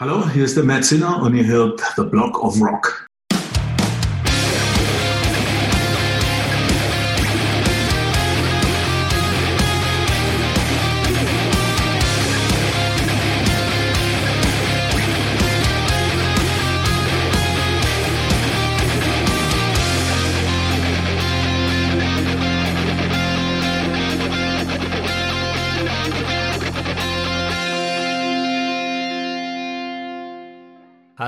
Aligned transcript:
Hallo, 0.00 0.26
hier 0.30 0.46
ist 0.46 0.56
der 0.56 0.64
Matt 0.64 0.86
Zinner 0.86 1.20
und 1.20 1.34
ihr 1.34 1.44
hört 1.44 1.82
The 1.94 2.04
Block 2.04 2.42
of 2.42 2.58
Rock. 2.58 3.06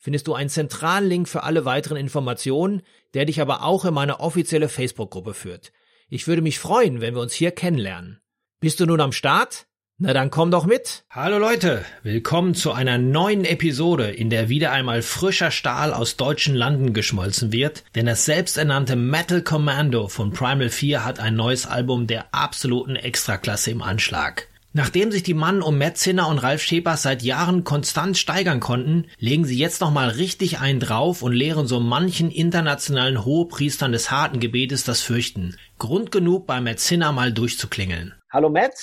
findest 0.00 0.26
du 0.26 0.34
einen 0.34 0.50
zentralen 0.50 1.08
Link 1.08 1.28
für 1.28 1.44
alle 1.44 1.64
weiteren 1.64 1.96
Informationen, 1.96 2.82
der 3.14 3.26
dich 3.26 3.40
aber 3.40 3.62
auch 3.62 3.84
in 3.84 3.94
meine 3.94 4.18
offizielle 4.18 4.68
Facebook-Gruppe 4.68 5.34
führt. 5.34 5.72
Ich 6.08 6.26
würde 6.26 6.42
mich 6.42 6.58
freuen, 6.58 7.00
wenn 7.00 7.14
wir 7.14 7.20
uns 7.20 7.34
hier 7.34 7.52
kennenlernen. 7.52 8.20
Bist 8.58 8.80
du 8.80 8.86
nun 8.86 9.00
am 9.00 9.12
Start? 9.12 9.66
Na 10.02 10.14
dann 10.14 10.30
komm 10.30 10.50
doch 10.50 10.64
mit. 10.64 11.04
Hallo 11.10 11.36
Leute, 11.36 11.84
willkommen 12.02 12.54
zu 12.54 12.72
einer 12.72 12.96
neuen 12.96 13.44
Episode, 13.44 14.10
in 14.10 14.30
der 14.30 14.48
wieder 14.48 14.72
einmal 14.72 15.02
frischer 15.02 15.50
Stahl 15.50 15.92
aus 15.92 16.16
deutschen 16.16 16.54
Landen 16.54 16.94
geschmolzen 16.94 17.52
wird, 17.52 17.84
denn 17.94 18.06
das 18.06 18.24
selbsternannte 18.24 18.96
Metal 18.96 19.42
Commando 19.42 20.08
von 20.08 20.32
Primal 20.32 20.70
4 20.70 21.04
hat 21.04 21.20
ein 21.20 21.36
neues 21.36 21.66
Album 21.66 22.06
der 22.06 22.34
absoluten 22.34 22.96
Extraklasse 22.96 23.72
im 23.72 23.82
Anschlag. 23.82 24.48
Nachdem 24.72 25.10
sich 25.10 25.24
die 25.24 25.34
Mann 25.34 25.62
um 25.62 25.78
Matt 25.78 25.96
Zinner 25.96 26.28
und 26.28 26.38
Ralf 26.38 26.62
Schepers 26.62 27.02
seit 27.02 27.22
Jahren 27.22 27.64
konstant 27.64 28.16
steigern 28.16 28.60
konnten, 28.60 29.08
legen 29.18 29.44
sie 29.44 29.58
jetzt 29.58 29.80
nochmal 29.80 30.10
richtig 30.10 30.60
einen 30.60 30.78
drauf 30.78 31.22
und 31.22 31.32
lehren 31.32 31.66
so 31.66 31.80
manchen 31.80 32.30
internationalen 32.30 33.24
Hohepriestern 33.24 33.90
des 33.90 34.12
harten 34.12 34.38
Gebetes 34.38 34.84
das 34.84 35.00
Fürchten. 35.00 35.56
Grund 35.78 36.12
genug, 36.12 36.46
bei 36.46 36.60
Matt 36.60 36.78
Zinner 36.78 37.10
mal 37.10 37.32
durchzuklingeln. 37.32 38.14
Hallo 38.32 38.48
Matt. 38.48 38.74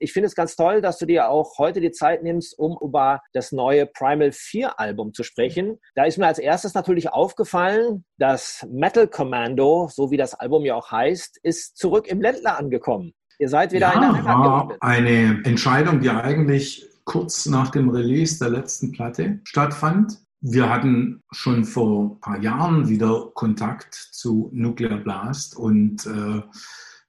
Ich 0.00 0.12
finde 0.12 0.26
es 0.26 0.34
ganz 0.34 0.56
toll, 0.56 0.80
dass 0.80 0.98
du 0.98 1.06
dir 1.06 1.28
auch 1.28 1.56
heute 1.56 1.80
die 1.80 1.92
Zeit 1.92 2.24
nimmst, 2.24 2.58
um 2.58 2.76
über 2.82 3.20
das 3.32 3.52
neue 3.52 3.86
Primal 3.86 4.32
4 4.32 4.80
Album 4.80 5.14
zu 5.14 5.22
sprechen. 5.22 5.78
Da 5.94 6.02
ist 6.02 6.18
mir 6.18 6.26
als 6.26 6.40
erstes 6.40 6.74
natürlich 6.74 7.10
aufgefallen, 7.10 8.04
das 8.18 8.66
Metal 8.68 9.06
Commando, 9.06 9.88
so 9.88 10.10
wie 10.10 10.16
das 10.16 10.34
Album 10.34 10.64
ja 10.64 10.74
auch 10.74 10.90
heißt, 10.90 11.38
ist 11.44 11.76
zurück 11.76 12.08
im 12.08 12.20
Ländler 12.20 12.58
angekommen. 12.58 13.14
Ihr 13.42 13.48
seid 13.48 13.72
wieder 13.72 13.88
ja, 13.88 13.94
in 13.94 14.00
der 14.00 14.12
Heimat 14.12 14.26
war 14.26 14.76
eine 14.78 15.42
Entscheidung, 15.42 15.98
die 15.98 16.08
eigentlich 16.08 16.88
kurz 17.02 17.46
nach 17.46 17.70
dem 17.70 17.88
Release 17.88 18.38
der 18.38 18.50
letzten 18.50 18.92
Platte 18.92 19.40
stattfand. 19.42 20.20
Wir 20.42 20.70
hatten 20.70 21.24
schon 21.32 21.64
vor 21.64 22.04
ein 22.04 22.20
paar 22.20 22.40
Jahren 22.40 22.88
wieder 22.88 23.32
Kontakt 23.34 23.94
zu 23.94 24.48
Nuclear 24.52 24.98
Blast 24.98 25.56
und 25.56 26.06
äh, 26.06 26.42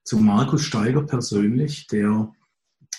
zu 0.03 0.17
Markus 0.17 0.63
Steiger 0.63 1.03
persönlich, 1.03 1.85
der 1.85 2.31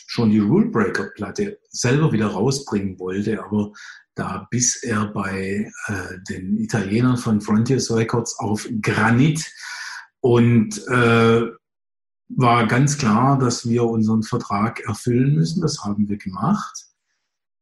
schon 0.06 0.30
die 0.30 0.38
Rulebreaker-Platte 0.38 1.58
selber 1.70 2.12
wieder 2.12 2.28
rausbringen 2.28 3.00
wollte, 3.00 3.42
aber 3.42 3.72
da 4.14 4.46
biss 4.48 4.80
er 4.84 5.06
bei 5.06 5.72
äh, 5.88 5.92
den 6.30 6.56
Italienern 6.58 7.16
von 7.16 7.40
Frontiers 7.40 7.90
Records 7.90 8.38
auf 8.38 8.68
Granit. 8.80 9.44
Und 10.20 10.86
äh, 10.86 11.48
war 12.36 12.66
ganz 12.66 12.98
klar, 12.98 13.38
dass 13.38 13.68
wir 13.68 13.84
unseren 13.84 14.22
Vertrag 14.22 14.80
erfüllen 14.80 15.34
müssen. 15.34 15.60
Das 15.60 15.84
haben 15.84 16.08
wir 16.08 16.16
gemacht. 16.16 16.86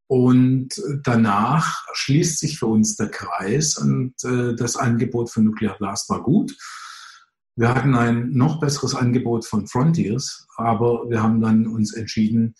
Und 0.06 0.71
danach 1.05 1.87
schließt 1.94 2.38
sich 2.38 2.59
für 2.59 2.66
uns 2.66 2.97
der 2.97 3.09
Kreis 3.09 3.78
und 3.78 4.12
äh, 4.25 4.55
das 4.55 4.77
Angebot 4.77 5.31
von 5.31 5.44
Nuclear 5.44 5.77
Blast 5.78 6.11
war 6.11 6.22
gut. 6.22 6.55
Wir 7.56 7.75
hatten 7.75 7.94
ein 7.94 8.31
noch 8.31 8.61
besseres 8.61 8.94
Angebot 8.94 9.47
von 9.47 9.66
Frontiers, 9.66 10.47
aber 10.56 11.09
wir 11.09 11.22
haben 11.22 11.41
dann 11.41 11.66
uns 11.66 11.94
entschieden, 11.94 12.55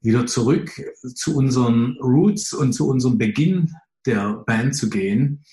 wieder 0.00 0.26
zurück 0.26 0.70
zu 1.14 1.36
unseren 1.36 1.96
Roots 2.00 2.52
und 2.52 2.72
zu 2.72 2.88
unserem 2.88 3.18
Beginn 3.18 3.72
der 4.04 4.34
Band 4.46 4.74
zu 4.74 4.90
gehen 4.90 5.44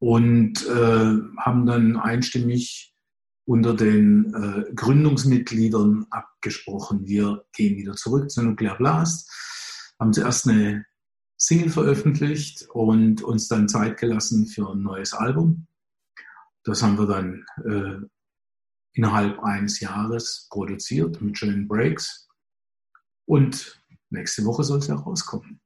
und 0.00 0.66
äh, 0.66 1.16
haben 1.38 1.66
dann 1.66 1.96
einstimmig 1.96 2.94
unter 3.48 3.72
den 3.72 4.34
äh, 4.34 4.74
Gründungsmitgliedern 4.74 6.06
abgesprochen. 6.10 7.06
Wir 7.06 7.46
gehen 7.54 7.78
wieder 7.78 7.94
zurück 7.94 8.30
zu 8.30 8.42
Nuclear 8.42 8.76
Blast, 8.76 9.32
haben 9.98 10.12
zuerst 10.12 10.46
eine 10.46 10.84
Single 11.38 11.70
veröffentlicht 11.70 12.68
und 12.68 13.22
uns 13.22 13.48
dann 13.48 13.66
Zeit 13.66 13.96
gelassen 13.96 14.46
für 14.46 14.70
ein 14.70 14.82
neues 14.82 15.14
Album. 15.14 15.66
Das 16.64 16.82
haben 16.82 16.98
wir 16.98 17.06
dann 17.06 17.46
äh, 17.64 18.06
innerhalb 18.92 19.42
eines 19.42 19.80
Jahres 19.80 20.46
produziert 20.50 21.22
mit 21.22 21.38
schönen 21.38 21.66
Breaks. 21.68 22.28
Und 23.24 23.82
nächste 24.10 24.44
Woche 24.44 24.62
soll 24.62 24.80
es 24.80 24.88
ja 24.88 24.96
rauskommen. 24.96 25.58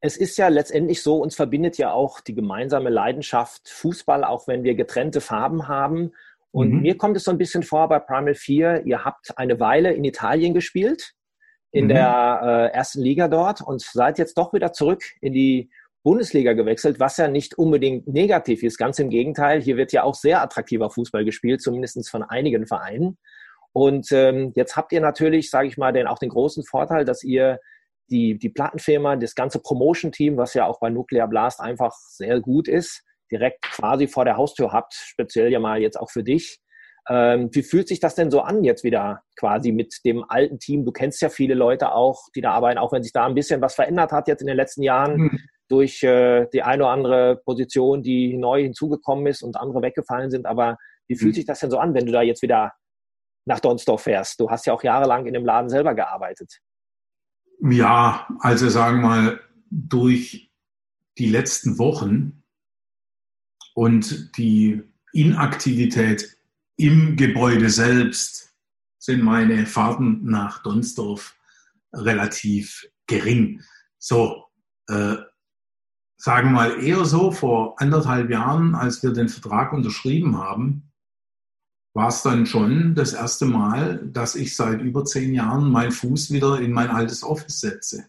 Es 0.00 0.16
ist 0.16 0.36
ja 0.36 0.46
letztendlich 0.46 1.02
so, 1.02 1.16
uns 1.16 1.34
verbindet 1.34 1.78
ja 1.78 1.90
auch 1.90 2.20
die 2.20 2.34
gemeinsame 2.34 2.90
Leidenschaft 2.90 3.68
Fußball, 3.70 4.22
auch 4.22 4.46
wenn 4.46 4.62
wir 4.62 4.76
getrennte 4.76 5.20
Farben 5.20 5.66
haben. 5.66 6.12
Und 6.54 6.70
mhm. 6.72 6.82
mir 6.82 6.96
kommt 6.96 7.16
es 7.16 7.24
so 7.24 7.32
ein 7.32 7.38
bisschen 7.38 7.64
vor 7.64 7.88
bei 7.88 7.98
Primal 7.98 8.36
4, 8.36 8.86
ihr 8.86 9.04
habt 9.04 9.36
eine 9.36 9.58
Weile 9.58 9.92
in 9.92 10.04
Italien 10.04 10.54
gespielt, 10.54 11.10
in 11.72 11.86
mhm. 11.86 11.88
der 11.88 12.70
äh, 12.72 12.76
ersten 12.76 13.02
Liga 13.02 13.26
dort 13.26 13.60
und 13.60 13.82
seid 13.82 14.18
jetzt 14.18 14.38
doch 14.38 14.52
wieder 14.52 14.72
zurück 14.72 15.02
in 15.20 15.32
die 15.32 15.68
Bundesliga 16.04 16.52
gewechselt, 16.52 17.00
was 17.00 17.16
ja 17.16 17.26
nicht 17.26 17.58
unbedingt 17.58 18.06
negativ 18.06 18.62
ist. 18.62 18.78
Ganz 18.78 19.00
im 19.00 19.10
Gegenteil, 19.10 19.62
hier 19.62 19.76
wird 19.76 19.90
ja 19.90 20.04
auch 20.04 20.14
sehr 20.14 20.42
attraktiver 20.42 20.90
Fußball 20.90 21.24
gespielt, 21.24 21.60
zumindest 21.60 22.08
von 22.08 22.22
einigen 22.22 22.68
Vereinen. 22.68 23.18
Und 23.72 24.12
ähm, 24.12 24.52
jetzt 24.54 24.76
habt 24.76 24.92
ihr 24.92 25.00
natürlich, 25.00 25.50
sage 25.50 25.66
ich 25.66 25.76
mal, 25.76 25.92
den, 25.92 26.06
auch 26.06 26.20
den 26.20 26.28
großen 26.28 26.62
Vorteil, 26.62 27.04
dass 27.04 27.24
ihr 27.24 27.58
die, 28.10 28.38
die 28.38 28.50
Plattenfirma, 28.50 29.16
das 29.16 29.34
ganze 29.34 29.58
Promotion-Team, 29.58 30.36
was 30.36 30.54
ja 30.54 30.66
auch 30.66 30.78
bei 30.78 30.88
Nuclear 30.88 31.26
Blast 31.26 31.58
einfach 31.58 31.96
sehr 31.96 32.38
gut 32.38 32.68
ist, 32.68 33.02
direkt 33.34 33.62
quasi 33.62 34.06
vor 34.06 34.24
der 34.24 34.36
Haustür 34.36 34.72
habt, 34.72 34.94
speziell 34.94 35.50
ja 35.50 35.60
mal 35.60 35.80
jetzt 35.80 35.98
auch 35.98 36.10
für 36.10 36.24
dich. 36.24 36.60
Ähm, 37.08 37.50
wie 37.52 37.62
fühlt 37.62 37.88
sich 37.88 38.00
das 38.00 38.14
denn 38.14 38.30
so 38.30 38.40
an 38.40 38.64
jetzt 38.64 38.82
wieder 38.82 39.22
quasi 39.36 39.72
mit 39.72 39.94
dem 40.04 40.24
alten 40.26 40.58
Team? 40.58 40.84
Du 40.84 40.92
kennst 40.92 41.20
ja 41.20 41.28
viele 41.28 41.54
Leute 41.54 41.92
auch, 41.92 42.28
die 42.34 42.40
da 42.40 42.52
arbeiten, 42.52 42.78
auch 42.78 42.92
wenn 42.92 43.02
sich 43.02 43.12
da 43.12 43.26
ein 43.26 43.34
bisschen 43.34 43.60
was 43.60 43.74
verändert 43.74 44.10
hat 44.12 44.26
jetzt 44.26 44.40
in 44.40 44.46
den 44.46 44.56
letzten 44.56 44.82
Jahren 44.82 45.16
mhm. 45.16 45.40
durch 45.68 46.02
äh, 46.02 46.46
die 46.52 46.62
eine 46.62 46.84
oder 46.84 46.92
andere 46.92 47.42
Position, 47.44 48.02
die 48.02 48.36
neu 48.38 48.62
hinzugekommen 48.62 49.26
ist 49.26 49.42
und 49.42 49.56
andere 49.56 49.82
weggefallen 49.82 50.30
sind. 50.30 50.46
Aber 50.46 50.78
wie 51.06 51.16
fühlt 51.16 51.32
mhm. 51.32 51.36
sich 51.36 51.46
das 51.46 51.60
denn 51.60 51.70
so 51.70 51.78
an, 51.78 51.92
wenn 51.92 52.06
du 52.06 52.12
da 52.12 52.22
jetzt 52.22 52.40
wieder 52.40 52.72
nach 53.44 53.60
Donsdorf 53.60 54.02
fährst? 54.02 54.40
Du 54.40 54.48
hast 54.50 54.66
ja 54.66 54.72
auch 54.72 54.82
jahrelang 54.82 55.26
in 55.26 55.34
dem 55.34 55.44
Laden 55.44 55.68
selber 55.68 55.94
gearbeitet. 55.94 56.58
Ja, 57.60 58.26
also 58.40 58.70
sagen 58.70 59.02
wir 59.02 59.08
mal, 59.08 59.40
durch 59.70 60.50
die 61.18 61.28
letzten 61.28 61.78
Wochen 61.78 62.43
und 63.74 64.36
die 64.38 64.82
Inaktivität 65.12 66.36
im 66.76 67.16
Gebäude 67.16 67.70
selbst 67.70 68.54
sind 68.98 69.22
meine 69.22 69.66
Fahrten 69.66 70.24
nach 70.24 70.62
Donsdorf 70.62 71.36
relativ 71.92 72.88
gering. 73.06 73.60
So, 73.98 74.44
äh, 74.88 75.16
sagen 76.16 76.48
wir 76.48 76.54
mal 76.54 76.82
eher 76.82 77.04
so, 77.04 77.30
vor 77.30 77.80
anderthalb 77.80 78.30
Jahren, 78.30 78.74
als 78.74 79.02
wir 79.02 79.12
den 79.12 79.28
Vertrag 79.28 79.72
unterschrieben 79.72 80.38
haben, 80.38 80.90
war 81.94 82.08
es 82.08 82.22
dann 82.22 82.46
schon 82.46 82.94
das 82.94 83.12
erste 83.12 83.46
Mal, 83.46 84.04
dass 84.06 84.34
ich 84.34 84.56
seit 84.56 84.80
über 84.80 85.04
zehn 85.04 85.32
Jahren 85.32 85.70
meinen 85.70 85.92
Fuß 85.92 86.32
wieder 86.32 86.60
in 86.60 86.72
mein 86.72 86.90
altes 86.90 87.22
Office 87.22 87.60
setze. 87.60 88.08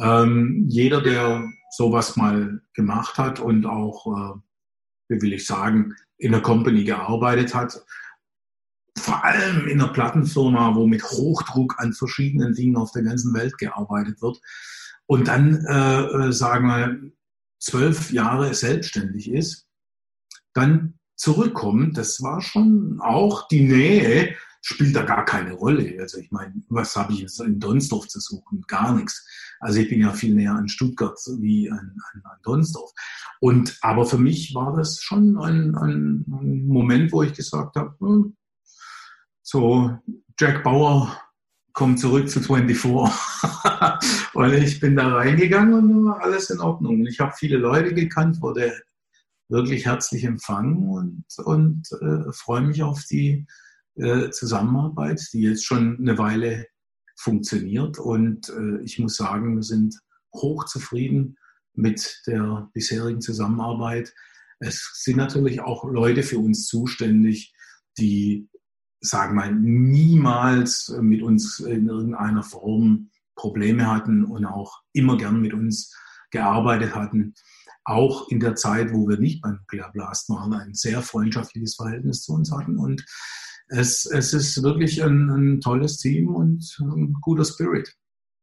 Ähm, 0.00 0.64
jeder, 0.68 1.00
der 1.00 1.44
sowas 1.70 2.16
mal 2.16 2.60
gemacht 2.74 3.18
hat 3.18 3.40
und 3.40 3.66
auch, 3.66 4.06
äh, 4.06 4.38
wie 5.08 5.22
will 5.22 5.32
ich 5.32 5.46
sagen, 5.46 5.94
in 6.18 6.32
der 6.32 6.42
Company 6.42 6.84
gearbeitet 6.84 7.54
hat, 7.54 7.84
vor 8.98 9.24
allem 9.24 9.68
in 9.68 9.80
einer 9.80 9.92
Plattenfirma, 9.92 10.74
wo 10.74 10.86
mit 10.86 11.02
Hochdruck 11.02 11.76
an 11.78 11.92
verschiedenen 11.92 12.54
Dingen 12.54 12.76
auf 12.76 12.92
der 12.92 13.02
ganzen 13.02 13.34
Welt 13.34 13.58
gearbeitet 13.58 14.22
wird. 14.22 14.40
Und 15.06 15.28
dann, 15.28 15.64
äh, 15.66 16.28
äh 16.28 16.32
sagen 16.32 16.66
wir, 16.66 17.12
zwölf 17.58 18.10
Jahre 18.10 18.54
selbstständig 18.54 19.30
ist, 19.30 19.66
dann 20.54 20.98
zurückkommt, 21.14 21.96
das 21.96 22.22
war 22.22 22.40
schon 22.40 23.00
auch 23.00 23.48
die 23.48 23.62
Nähe, 23.68 24.34
spielt 24.66 24.96
da 24.96 25.02
gar 25.02 25.24
keine 25.24 25.52
Rolle. 25.52 25.96
Also 26.00 26.18
ich 26.18 26.32
meine, 26.32 26.52
was 26.68 26.96
habe 26.96 27.12
ich 27.12 27.20
jetzt 27.20 27.40
in 27.40 27.60
Donsdorf 27.60 28.08
zu 28.08 28.18
suchen? 28.18 28.64
Gar 28.66 28.96
nichts. 28.96 29.24
Also 29.60 29.78
ich 29.78 29.88
bin 29.88 30.00
ja 30.00 30.12
viel 30.12 30.34
näher 30.34 30.54
an 30.54 30.68
Stuttgart 30.68 31.16
wie 31.38 31.70
an, 31.70 31.78
an, 31.78 32.22
an 32.24 32.38
Donsdorf. 32.42 32.90
Und 33.38 33.78
aber 33.80 34.06
für 34.06 34.18
mich 34.18 34.56
war 34.56 34.76
das 34.76 35.00
schon 35.00 35.38
ein, 35.38 35.76
ein, 35.76 36.24
Moment, 36.66 37.12
wo 37.12 37.22
ich 37.22 37.32
gesagt 37.32 37.76
habe, 37.76 37.94
hm, 38.00 38.36
so 39.42 39.96
Jack 40.36 40.64
Bauer 40.64 41.16
kommt 41.72 42.00
zurück 42.00 42.28
zu 42.28 42.40
24. 42.40 42.84
und 44.34 44.52
ich 44.52 44.80
bin 44.80 44.96
da 44.96 45.14
reingegangen 45.14 45.74
und 45.74 46.06
war 46.06 46.22
alles 46.22 46.50
in 46.50 46.58
Ordnung. 46.58 47.00
Und 47.00 47.06
ich 47.06 47.20
habe 47.20 47.34
viele 47.38 47.58
Leute 47.58 47.94
gekannt, 47.94 48.42
wurde 48.42 48.72
wirklich 49.48 49.86
herzlich 49.86 50.24
empfangen 50.24 50.88
und, 50.88 51.24
und 51.44 51.88
äh, 52.00 52.32
freue 52.32 52.62
mich 52.62 52.82
auf 52.82 53.04
die 53.08 53.46
äh, 53.96 54.30
Zusammenarbeit, 54.30 55.22
die 55.32 55.42
jetzt 55.42 55.64
schon 55.64 55.98
eine 55.98 56.18
Weile 56.18 56.66
funktioniert. 57.16 57.98
Und 57.98 58.48
äh, 58.50 58.82
ich 58.82 58.98
muss 58.98 59.16
sagen, 59.16 59.56
wir 59.56 59.62
sind 59.62 59.98
hochzufrieden 60.34 61.38
mit 61.74 62.22
der 62.26 62.70
bisherigen 62.72 63.20
Zusammenarbeit. 63.20 64.12
Es 64.58 65.00
sind 65.02 65.16
natürlich 65.16 65.60
auch 65.60 65.84
Leute 65.84 66.22
für 66.22 66.38
uns 66.38 66.66
zuständig, 66.66 67.54
die, 67.98 68.48
sagen 69.00 69.34
wir 69.36 69.46
mal, 69.46 69.54
niemals 69.54 70.88
mit 71.00 71.22
uns 71.22 71.60
in 71.60 71.88
irgendeiner 71.88 72.42
Form 72.42 73.10
Probleme 73.34 73.86
hatten 73.86 74.24
und 74.24 74.46
auch 74.46 74.82
immer 74.92 75.16
gern 75.16 75.40
mit 75.40 75.52
uns 75.52 75.94
gearbeitet 76.30 76.94
hatten. 76.94 77.34
Auch 77.84 78.28
in 78.28 78.40
der 78.40 78.56
Zeit, 78.56 78.92
wo 78.92 79.08
wir 79.08 79.18
nicht 79.18 79.42
beim 79.42 79.56
Nuclear 79.56 79.92
Blast 79.92 80.28
waren, 80.28 80.52
ein 80.54 80.74
sehr 80.74 81.02
freundschaftliches 81.02 81.76
Verhältnis 81.76 82.22
zu 82.22 82.32
uns 82.32 82.50
hatten. 82.50 82.78
Und 82.78 83.04
es, 83.68 84.06
es 84.06 84.32
ist 84.32 84.62
wirklich 84.62 85.02
ein, 85.02 85.30
ein 85.30 85.60
tolles 85.60 85.98
Team 85.98 86.34
und 86.34 86.78
ein 86.80 87.14
guter 87.20 87.44
Spirit. 87.44 87.94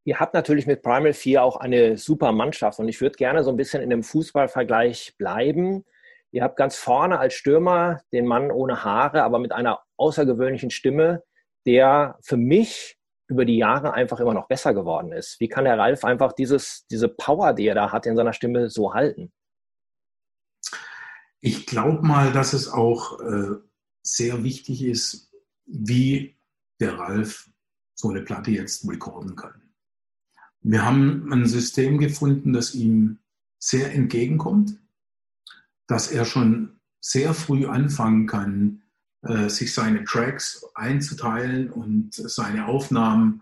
Ihr 0.06 0.20
habt 0.20 0.34
natürlich 0.34 0.68
mit 0.68 0.82
Primal 0.82 1.14
4 1.14 1.44
auch 1.44 1.56
eine 1.58 1.98
super 1.98 2.34
Mannschaft 2.34 2.80
und 2.80 2.90
ich 2.90 3.00
würde 3.00 3.16
gerne 3.16 3.44
so 3.44 3.50
ein 3.50 3.58
bisschen 3.58 3.82
in 3.82 3.90
dem 3.90 4.04
Fußballvergleich 4.04 5.16
bleiben. 5.18 5.86
Ihr 6.32 6.44
habt 6.44 6.58
ganz 6.58 6.76
vorne 6.76 7.20
als 7.20 7.36
Stürmer 7.36 8.02
den 8.12 8.26
Mann 8.26 8.52
ohne 8.52 8.84
Haare, 8.84 9.24
aber 9.24 9.40
mit 9.40 9.54
einer 9.54 9.80
außergewöhnlichen 9.98 10.72
Stimme, 10.72 11.24
der 11.66 12.18
für 12.22 12.38
mich 12.38 12.98
über 13.30 13.46
die 13.46 13.58
Jahre 13.58 13.94
einfach 13.94 14.20
immer 14.20 14.34
noch 14.34 14.48
besser 14.48 14.74
geworden 14.74 15.14
ist. 15.14 15.40
Wie 15.40 15.48
kann 15.48 15.64
der 15.64 15.78
Ralf 15.78 16.04
einfach 16.04 16.34
dieses, 16.34 16.86
diese 16.92 17.08
Power, 17.08 17.54
die 17.54 17.68
er 17.68 17.76
da 17.76 17.92
hat 17.92 18.06
in 18.06 18.18
seiner 18.18 18.34
Stimme, 18.34 18.70
so 18.70 18.94
halten? 18.94 19.32
Ich 21.40 21.66
glaube 21.66 22.06
mal, 22.06 22.32
dass 22.34 22.54
es 22.54 22.70
auch 22.70 23.20
äh, 23.22 23.56
sehr 24.04 24.44
wichtig 24.44 24.84
ist, 24.84 25.32
wie 25.66 26.36
der 26.80 27.00
Ralf 27.00 27.50
so 27.96 28.10
eine 28.10 28.22
Platte 28.22 28.52
jetzt 28.52 28.88
recorden 28.88 29.36
kann. 29.36 29.62
Wir 30.62 30.86
haben 30.86 31.32
ein 31.32 31.46
System 31.46 31.98
gefunden, 31.98 32.54
das 32.54 32.76
ihm 32.76 33.20
sehr 33.60 33.94
entgegenkommt, 33.94 34.80
dass 35.88 36.12
er 36.12 36.26
schon 36.26 36.80
sehr 37.00 37.34
früh 37.34 37.66
anfangen 37.66 38.28
kann, 38.28 38.84
äh, 39.24 39.50
sich 39.50 39.74
seine 39.74 40.04
Tracks 40.04 40.66
einzuteilen 40.74 41.70
und 41.70 42.14
seine 42.14 42.68
Aufnahmen 42.68 43.42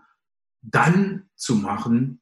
dann 0.62 1.28
zu 1.36 1.56
machen, 1.56 2.20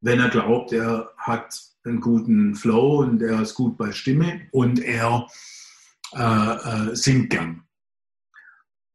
wenn 0.00 0.20
er 0.20 0.28
glaubt, 0.28 0.72
er 0.72 1.10
hat 1.16 1.60
einen 1.84 2.00
guten 2.00 2.54
Flow 2.54 3.00
und 3.00 3.22
er 3.22 3.42
ist 3.42 3.54
gut 3.54 3.76
bei 3.76 3.92
Stimme 3.92 4.42
und 4.52 4.78
er 4.78 5.26
äh, 6.12 6.22
äh, 6.22 6.94
singt 6.94 7.30
gern. 7.30 7.67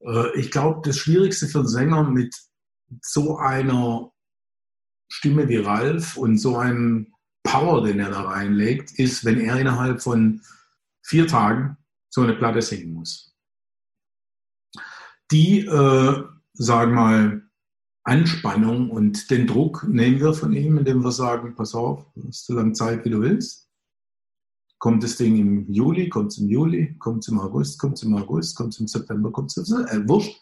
Äh, 0.05 0.39
ich 0.39 0.51
glaube, 0.51 0.81
das 0.83 0.97
Schwierigste 0.97 1.47
für 1.47 1.59
einen 1.59 1.67
Sänger 1.67 2.03
mit 2.03 2.35
so 3.01 3.37
einer 3.37 4.11
Stimme 5.09 5.47
wie 5.47 5.57
Ralf 5.57 6.17
und 6.17 6.37
so 6.37 6.57
einem 6.57 7.13
Power, 7.43 7.83
den 7.83 7.99
er 7.99 8.09
da 8.09 8.21
reinlegt, 8.21 8.97
ist, 8.97 9.25
wenn 9.25 9.39
er 9.39 9.59
innerhalb 9.59 10.01
von 10.01 10.41
vier 11.03 11.27
Tagen 11.27 11.77
so 12.09 12.21
eine 12.21 12.33
Platte 12.33 12.61
singen 12.61 12.93
muss. 12.93 13.35
Die, 15.31 15.65
äh, 15.65 16.23
sagen 16.53 16.93
mal, 16.93 17.43
Anspannung 18.03 18.89
und 18.89 19.31
den 19.31 19.47
Druck 19.47 19.85
nehmen 19.87 20.19
wir 20.19 20.33
von 20.33 20.53
ihm, 20.53 20.77
indem 20.77 21.03
wir 21.03 21.11
sagen, 21.11 21.55
pass 21.55 21.73
auf, 21.73 22.05
du 22.15 22.27
hast 22.27 22.45
so 22.45 22.53
lange 22.53 22.73
Zeit, 22.73 23.05
wie 23.05 23.09
du 23.09 23.21
willst. 23.21 23.62
Kommt 24.83 25.01
das 25.01 25.15
Ding 25.15 25.37
im 25.37 25.71
Juli, 25.71 26.09
kommt 26.09 26.33
es 26.33 26.39
im 26.39 26.49
Juli, 26.49 26.93
kommt 26.99 27.23
es 27.23 27.29
im 27.29 27.39
August, 27.39 27.79
kommt 27.79 27.93
es 27.93 28.03
im 28.03 28.17
August, 28.17 28.57
kommt 28.57 28.73
es 28.73 28.81
im 28.81 28.87
September, 28.89 29.31
kommt 29.31 29.55
es 29.55 29.69
im 29.69 29.85
äh, 29.85 30.09
Wurscht. 30.09 30.41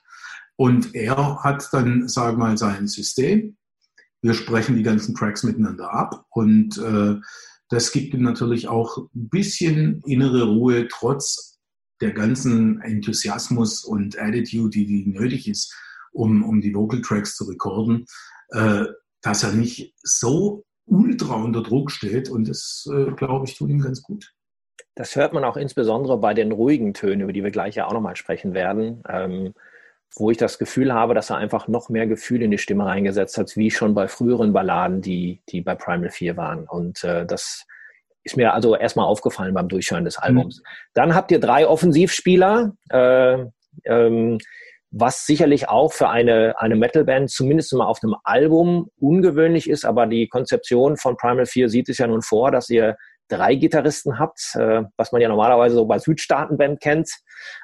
Und 0.55 0.95
er 0.95 1.43
hat 1.43 1.69
dann, 1.71 2.07
sag 2.07 2.39
mal, 2.39 2.57
sein 2.57 2.87
System. 2.87 3.55
Wir 4.23 4.33
sprechen 4.33 4.75
die 4.75 4.81
ganzen 4.81 5.13
Tracks 5.13 5.43
miteinander 5.43 5.93
ab 5.93 6.25
und 6.31 6.75
äh, 6.79 7.17
das 7.69 7.91
gibt 7.91 8.15
ihm 8.15 8.23
natürlich 8.23 8.67
auch 8.67 8.97
ein 9.13 9.29
bisschen 9.29 10.01
innere 10.07 10.45
Ruhe, 10.45 10.87
trotz 10.87 11.59
der 12.01 12.11
ganzen 12.11 12.81
Enthusiasmus 12.81 13.83
und 13.83 14.17
Attitude, 14.17 14.71
die, 14.71 14.87
die 14.87 15.05
nötig 15.05 15.47
ist, 15.49 15.71
um, 16.13 16.43
um 16.43 16.61
die 16.61 16.73
Vocal 16.73 17.01
Tracks 17.01 17.35
zu 17.35 17.43
recorden, 17.43 18.07
äh, 18.49 18.85
dass 19.21 19.43
er 19.43 19.53
nicht 19.53 19.93
so 20.01 20.65
ultra 20.91 21.35
unter 21.35 21.63
Druck 21.63 21.89
steht 21.89 22.29
und 22.29 22.47
das, 22.47 22.87
äh, 22.93 23.11
glaube 23.11 23.45
ich, 23.47 23.57
tut 23.57 23.69
ihm 23.69 23.81
ganz 23.81 24.01
gut. 24.01 24.33
Das 24.95 25.15
hört 25.15 25.33
man 25.33 25.45
auch 25.45 25.57
insbesondere 25.57 26.17
bei 26.17 26.33
den 26.33 26.51
ruhigen 26.51 26.93
Tönen, 26.93 27.21
über 27.21 27.33
die 27.33 27.43
wir 27.43 27.51
gleich 27.51 27.75
ja 27.75 27.87
auch 27.87 27.93
nochmal 27.93 28.17
sprechen 28.17 28.53
werden, 28.53 29.01
ähm, 29.07 29.53
wo 30.15 30.29
ich 30.29 30.37
das 30.37 30.59
Gefühl 30.59 30.93
habe, 30.93 31.13
dass 31.13 31.29
er 31.29 31.37
einfach 31.37 31.69
noch 31.69 31.87
mehr 31.87 32.07
Gefühl 32.07 32.41
in 32.41 32.51
die 32.51 32.57
Stimme 32.57 32.85
reingesetzt 32.85 33.37
hat, 33.37 33.55
wie 33.55 33.71
schon 33.71 33.93
bei 33.93 34.09
früheren 34.09 34.51
Balladen, 34.51 35.01
die, 35.01 35.41
die 35.47 35.61
bei 35.61 35.75
Primal 35.75 36.09
4 36.09 36.35
waren. 36.35 36.65
Und 36.65 37.03
äh, 37.05 37.25
das 37.25 37.65
ist 38.23 38.35
mir 38.35 38.53
also 38.53 38.75
erstmal 38.75 39.05
aufgefallen 39.05 39.53
beim 39.53 39.69
Durchhören 39.69 40.03
des 40.03 40.17
Albums. 40.17 40.59
Mhm. 40.59 40.63
Dann 40.93 41.15
habt 41.15 41.31
ihr 41.31 41.39
drei 41.39 41.65
Offensivspieler. 41.65 42.73
Äh, 42.89 43.45
ähm, 43.85 44.37
was 44.91 45.25
sicherlich 45.25 45.69
auch 45.69 45.93
für 45.93 46.09
eine, 46.09 46.55
eine 46.57 46.75
Metalband 46.75 47.31
zumindest 47.31 47.73
mal 47.73 47.85
auf 47.85 47.99
einem 48.03 48.15
Album 48.23 48.89
ungewöhnlich 48.99 49.69
ist, 49.69 49.85
aber 49.85 50.05
die 50.05 50.27
Konzeption 50.27 50.97
von 50.97 51.15
Primal 51.15 51.45
4 51.45 51.69
sieht 51.69 51.89
es 51.89 51.97
ja 51.97 52.07
nun 52.07 52.21
vor, 52.21 52.51
dass 52.51 52.69
ihr 52.69 52.97
drei 53.29 53.55
Gitarristen 53.55 54.19
habt, 54.19 54.41
äh, 54.55 54.83
was 54.97 55.13
man 55.13 55.21
ja 55.21 55.29
normalerweise 55.29 55.75
so 55.75 55.85
bei 55.85 55.97
Südstaatenband 55.97 56.81
kennt. 56.81 57.09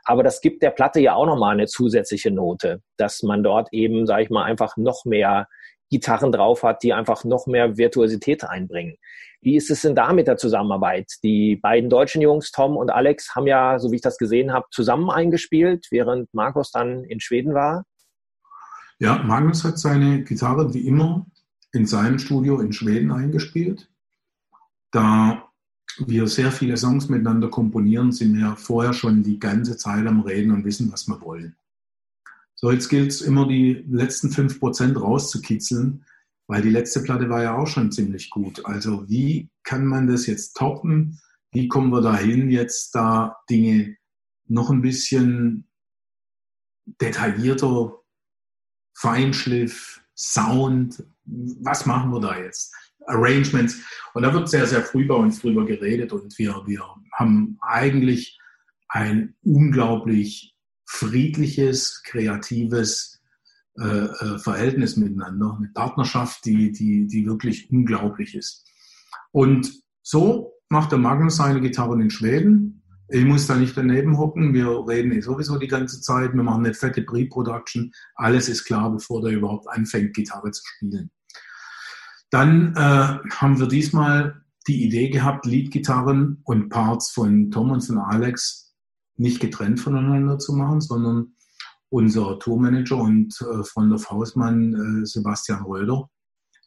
Aber 0.06 0.24
das 0.24 0.40
gibt 0.40 0.64
der 0.64 0.72
Platte 0.72 1.02
ja 1.02 1.14
auch 1.16 1.26
nochmal 1.26 1.54
eine 1.54 1.68
zusätzliche 1.68 2.32
Note, 2.32 2.82
dass 2.96 3.22
man 3.22 3.44
dort 3.44 3.68
eben, 3.74 4.06
sage 4.06 4.24
ich 4.24 4.30
mal, 4.30 4.44
einfach 4.44 4.78
noch 4.78 5.04
mehr 5.04 5.48
Gitarren 5.90 6.32
drauf 6.32 6.64
hat, 6.64 6.84
die 6.84 6.94
einfach 6.94 7.24
noch 7.24 7.48
mehr 7.48 7.78
Virtuosität 7.78 8.44
einbringen. 8.44 8.98
Wie 9.42 9.56
ist 9.56 9.70
es 9.70 9.82
denn 9.82 9.96
da 9.96 10.14
mit 10.14 10.28
der 10.28 10.38
Zusammenarbeit? 10.38 11.12
Die 11.24 11.56
beiden 11.56 11.90
deutschen 11.90 12.22
Jungs, 12.22 12.52
Tom 12.52 12.76
und 12.76 12.90
Alex, 12.90 13.36
haben 13.36 13.48
ja, 13.48 13.80
so 13.80 13.92
wie 13.92 13.96
ich 13.96 14.02
das 14.02 14.18
gesehen 14.18 14.52
habe, 14.52 14.66
zusammen 14.72 15.10
eingespielt, 15.10 15.88
während 15.92 16.34
Markus 16.34 16.72
dann 16.72 17.04
in 17.04 17.20
Schweden 17.20 17.54
war. 17.54 17.86
Ja, 19.00 19.22
Magnus 19.24 19.64
hat 19.64 19.78
seine 19.78 20.24
Gitarre 20.24 20.74
wie 20.74 20.88
immer 20.88 21.28
in 21.72 21.86
seinem 21.86 22.18
Studio 22.18 22.60
in 22.60 22.74
Schweden 22.74 23.12
eingespielt. 23.12 23.90
Da 24.92 25.44
wir 26.00 26.28
sehr 26.28 26.52
viele 26.52 26.78
Songs 26.78 27.08
miteinander 27.10 27.50
komponieren, 27.50 28.12
sind 28.12 28.36
wir 28.36 28.56
vorher 28.56 28.94
schon 28.94 29.24
die 29.24 29.40
ganze 29.40 29.78
Zeit 29.78 30.06
am 30.08 30.22
Reden 30.22 30.52
und 30.52 30.66
wissen, 30.66 30.92
was 30.92 31.08
wir 31.08 31.22
wollen. 31.22 31.56
So, 32.60 32.72
jetzt 32.72 32.90
gilt 32.90 33.12
es 33.12 33.22
immer, 33.22 33.48
die 33.48 33.86
letzten 33.88 34.30
5% 34.30 35.00
rauszukitzeln, 35.00 36.04
weil 36.48 36.64
die 36.64 36.72
letzte 36.72 37.04
Platte 37.04 37.30
war 37.30 37.44
ja 37.44 37.56
auch 37.56 37.68
schon 37.68 37.92
ziemlich 37.92 38.32
gut. 38.32 38.66
Also 38.66 39.08
wie 39.08 39.50
kann 39.64 39.86
man 39.86 40.08
das 40.08 40.26
jetzt 40.26 40.58
toppen? 40.58 41.20
Wie 41.52 41.68
kommen 41.68 41.92
wir 41.92 42.02
dahin, 42.02 42.50
jetzt 42.50 42.96
da 42.96 43.38
Dinge 43.48 43.96
noch 44.48 44.72
ein 44.72 44.82
bisschen 44.82 45.68
detaillierter, 47.00 47.94
Feinschliff, 48.96 50.02
Sound, 50.16 51.04
was 51.26 51.86
machen 51.86 52.12
wir 52.12 52.20
da 52.20 52.40
jetzt? 52.40 52.74
Arrangements. 53.06 53.78
Und 54.16 54.24
da 54.24 54.34
wird 54.34 54.50
sehr, 54.50 54.66
sehr 54.66 54.82
früh 54.82 55.06
bei 55.06 55.14
uns 55.14 55.42
drüber 55.42 55.64
geredet 55.64 56.12
und 56.12 56.36
wir, 56.40 56.64
wir 56.66 56.84
haben 57.14 57.60
eigentlich 57.62 58.40
ein 58.88 59.36
unglaublich 59.44 60.57
friedliches, 60.88 62.02
kreatives 62.04 63.22
äh, 63.80 64.06
äh, 64.06 64.40
Verhältnis 64.40 64.98
miteinander, 64.98 65.56
eine 65.58 65.70
Partnerschaft, 65.74 66.46
die, 66.46 66.72
die, 66.72 67.06
die 67.06 67.28
wirklich 67.28 67.70
unglaublich 67.70 68.34
ist. 68.34 68.66
Und 69.32 69.72
so 70.02 70.54
macht 70.70 70.92
der 70.92 71.00
Magnus 71.00 71.36
seine 71.36 71.62
Gitarren 71.62 72.02
in 72.02 72.10
Schweden. 72.10 72.82
Ich 73.10 73.24
muss 73.24 73.48
da 73.48 73.56
nicht 73.56 73.78
daneben 73.78 74.18
hocken. 74.18 74.54
Wir 74.54 74.68
reden 74.88 75.12
eh 75.12 75.22
sowieso 75.22 75.58
die 75.58 75.68
ganze 75.68 76.02
Zeit. 76.02 76.34
Wir 76.34 76.44
machen 76.44 76.66
eine 76.66 76.74
fette 76.74 77.04
Pre-Production. 77.04 77.92
Alles 78.16 78.50
ist 78.50 78.66
klar, 78.66 78.92
bevor 78.92 79.22
der 79.22 79.34
überhaupt 79.34 79.70
anfängt, 79.70 80.16
Gitarre 80.16 80.52
zu 80.52 80.64
spielen. 80.66 81.12
Dann 82.32 82.74
äh, 82.76 82.80
haben 83.36 83.60
wir 83.60 83.68
diesmal 83.68 84.42
die 84.68 84.84
Idee 84.84 85.10
gehabt, 85.10 85.46
Leadgitarren 85.46 86.42
und 86.44 86.70
Parts 86.70 87.12
von 87.12 87.52
Tom 87.52 87.72
und 87.72 87.82
von 87.82 88.00
Alex 88.00 88.67
nicht 89.18 89.40
getrennt 89.40 89.80
voneinander 89.80 90.40
zu 90.40 90.54
machen, 90.54 90.82
sondern 90.82 91.34
unser 91.90 92.40
Tourmanager 92.40 92.98
und 92.98 93.34
äh, 93.42 93.64
Freund 93.64 93.94
of 93.94 94.10
Hausmann 94.10 94.74
äh, 95.02 95.06
Sebastian 95.06 95.64
Röder 95.64 96.10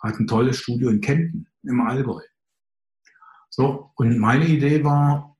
hat 0.00 0.18
ein 0.18 0.26
tolles 0.26 0.56
Studio 0.56 0.88
in 0.90 1.00
Kempten 1.00 1.48
im 1.62 1.80
Allgäu. 1.80 2.22
So, 3.50 3.90
und 3.96 4.18
meine 4.18 4.46
Idee 4.46 4.82
war, 4.84 5.36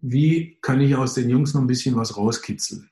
wie 0.00 0.58
kann 0.62 0.80
ich 0.80 0.94
aus 0.94 1.14
den 1.14 1.28
Jungs 1.28 1.54
noch 1.54 1.60
ein 1.60 1.66
bisschen 1.66 1.96
was 1.96 2.16
rauskitzeln? 2.16 2.90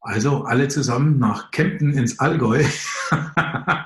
Also 0.00 0.44
alle 0.44 0.68
zusammen 0.68 1.18
nach 1.18 1.50
Kempten 1.50 1.92
ins 1.92 2.18
Allgäu, 2.18 2.64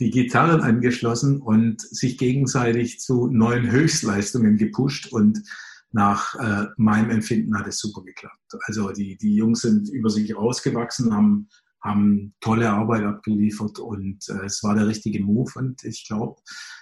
die 0.00 0.10
Gitarren 0.10 0.60
angeschlossen 0.60 1.40
und 1.40 1.80
sich 1.80 2.16
gegenseitig 2.18 3.00
zu 3.00 3.28
neuen 3.28 3.70
Höchstleistungen 3.70 4.56
gepusht 4.56 5.12
und 5.12 5.42
nach 5.92 6.34
äh, 6.36 6.66
meinem 6.76 7.10
Empfinden 7.10 7.56
hat 7.58 7.66
es 7.66 7.78
super 7.78 8.02
geklappt. 8.02 8.56
Also 8.66 8.90
die, 8.90 9.16
die 9.16 9.36
Jungs 9.36 9.60
sind 9.60 9.88
über 9.90 10.10
sich 10.10 10.34
rausgewachsen, 10.34 11.14
haben, 11.14 11.48
haben 11.82 12.34
tolle 12.40 12.70
Arbeit 12.70 13.04
abgeliefert 13.04 13.78
und 13.78 14.18
äh, 14.28 14.46
es 14.46 14.62
war 14.62 14.74
der 14.74 14.86
richtige 14.86 15.22
Move 15.22 15.50
und 15.56 15.84
ich 15.84 16.06
glaube, 16.06 16.40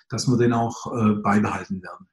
dass 0.09 0.29
wir 0.29 0.39
den 0.39 0.53
auch 0.53 0.87
äh, 0.95 1.15
beibehalten 1.15 1.83
werden. 1.83 2.07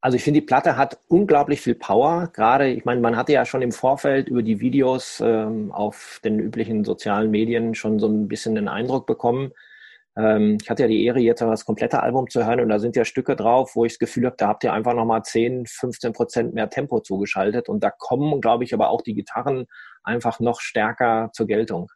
Also 0.00 0.16
ich 0.16 0.22
finde, 0.22 0.40
die 0.40 0.46
Platte 0.46 0.76
hat 0.76 1.00
unglaublich 1.08 1.60
viel 1.60 1.74
Power. 1.74 2.28
Gerade, 2.32 2.68
ich 2.68 2.84
meine, 2.84 3.00
man 3.00 3.16
hatte 3.16 3.32
ja 3.32 3.44
schon 3.44 3.62
im 3.62 3.72
Vorfeld 3.72 4.28
über 4.28 4.44
die 4.44 4.60
Videos 4.60 5.20
ähm, 5.20 5.72
auf 5.72 6.20
den 6.22 6.38
üblichen 6.38 6.84
sozialen 6.84 7.32
Medien 7.32 7.74
schon 7.74 7.98
so 7.98 8.06
ein 8.06 8.28
bisschen 8.28 8.54
den 8.54 8.68
Eindruck 8.68 9.06
bekommen. 9.06 9.50
Ähm, 10.18 10.58
ich 10.60 10.68
hatte 10.68 10.82
ja 10.82 10.88
die 10.88 11.04
Ehre, 11.04 11.20
jetzt 11.20 11.40
das 11.40 11.64
komplette 11.64 12.02
Album 12.02 12.28
zu 12.28 12.44
hören 12.44 12.60
und 12.60 12.68
da 12.68 12.80
sind 12.80 12.96
ja 12.96 13.04
Stücke 13.04 13.36
drauf, 13.36 13.76
wo 13.76 13.84
ich 13.84 13.92
das 13.92 13.98
Gefühl 14.00 14.26
habe, 14.26 14.36
da 14.36 14.48
habt 14.48 14.64
ihr 14.64 14.72
einfach 14.72 14.94
nochmal 14.94 15.22
10, 15.22 15.66
15 15.66 16.12
Prozent 16.12 16.54
mehr 16.54 16.68
Tempo 16.68 17.00
zugeschaltet 17.00 17.68
und 17.68 17.84
da 17.84 17.90
kommen, 17.90 18.40
glaube 18.40 18.64
ich, 18.64 18.74
aber 18.74 18.90
auch 18.90 19.02
die 19.02 19.14
Gitarren 19.14 19.66
einfach 20.02 20.40
noch 20.40 20.60
stärker 20.60 21.30
zur 21.32 21.46
Geltung. 21.46 21.90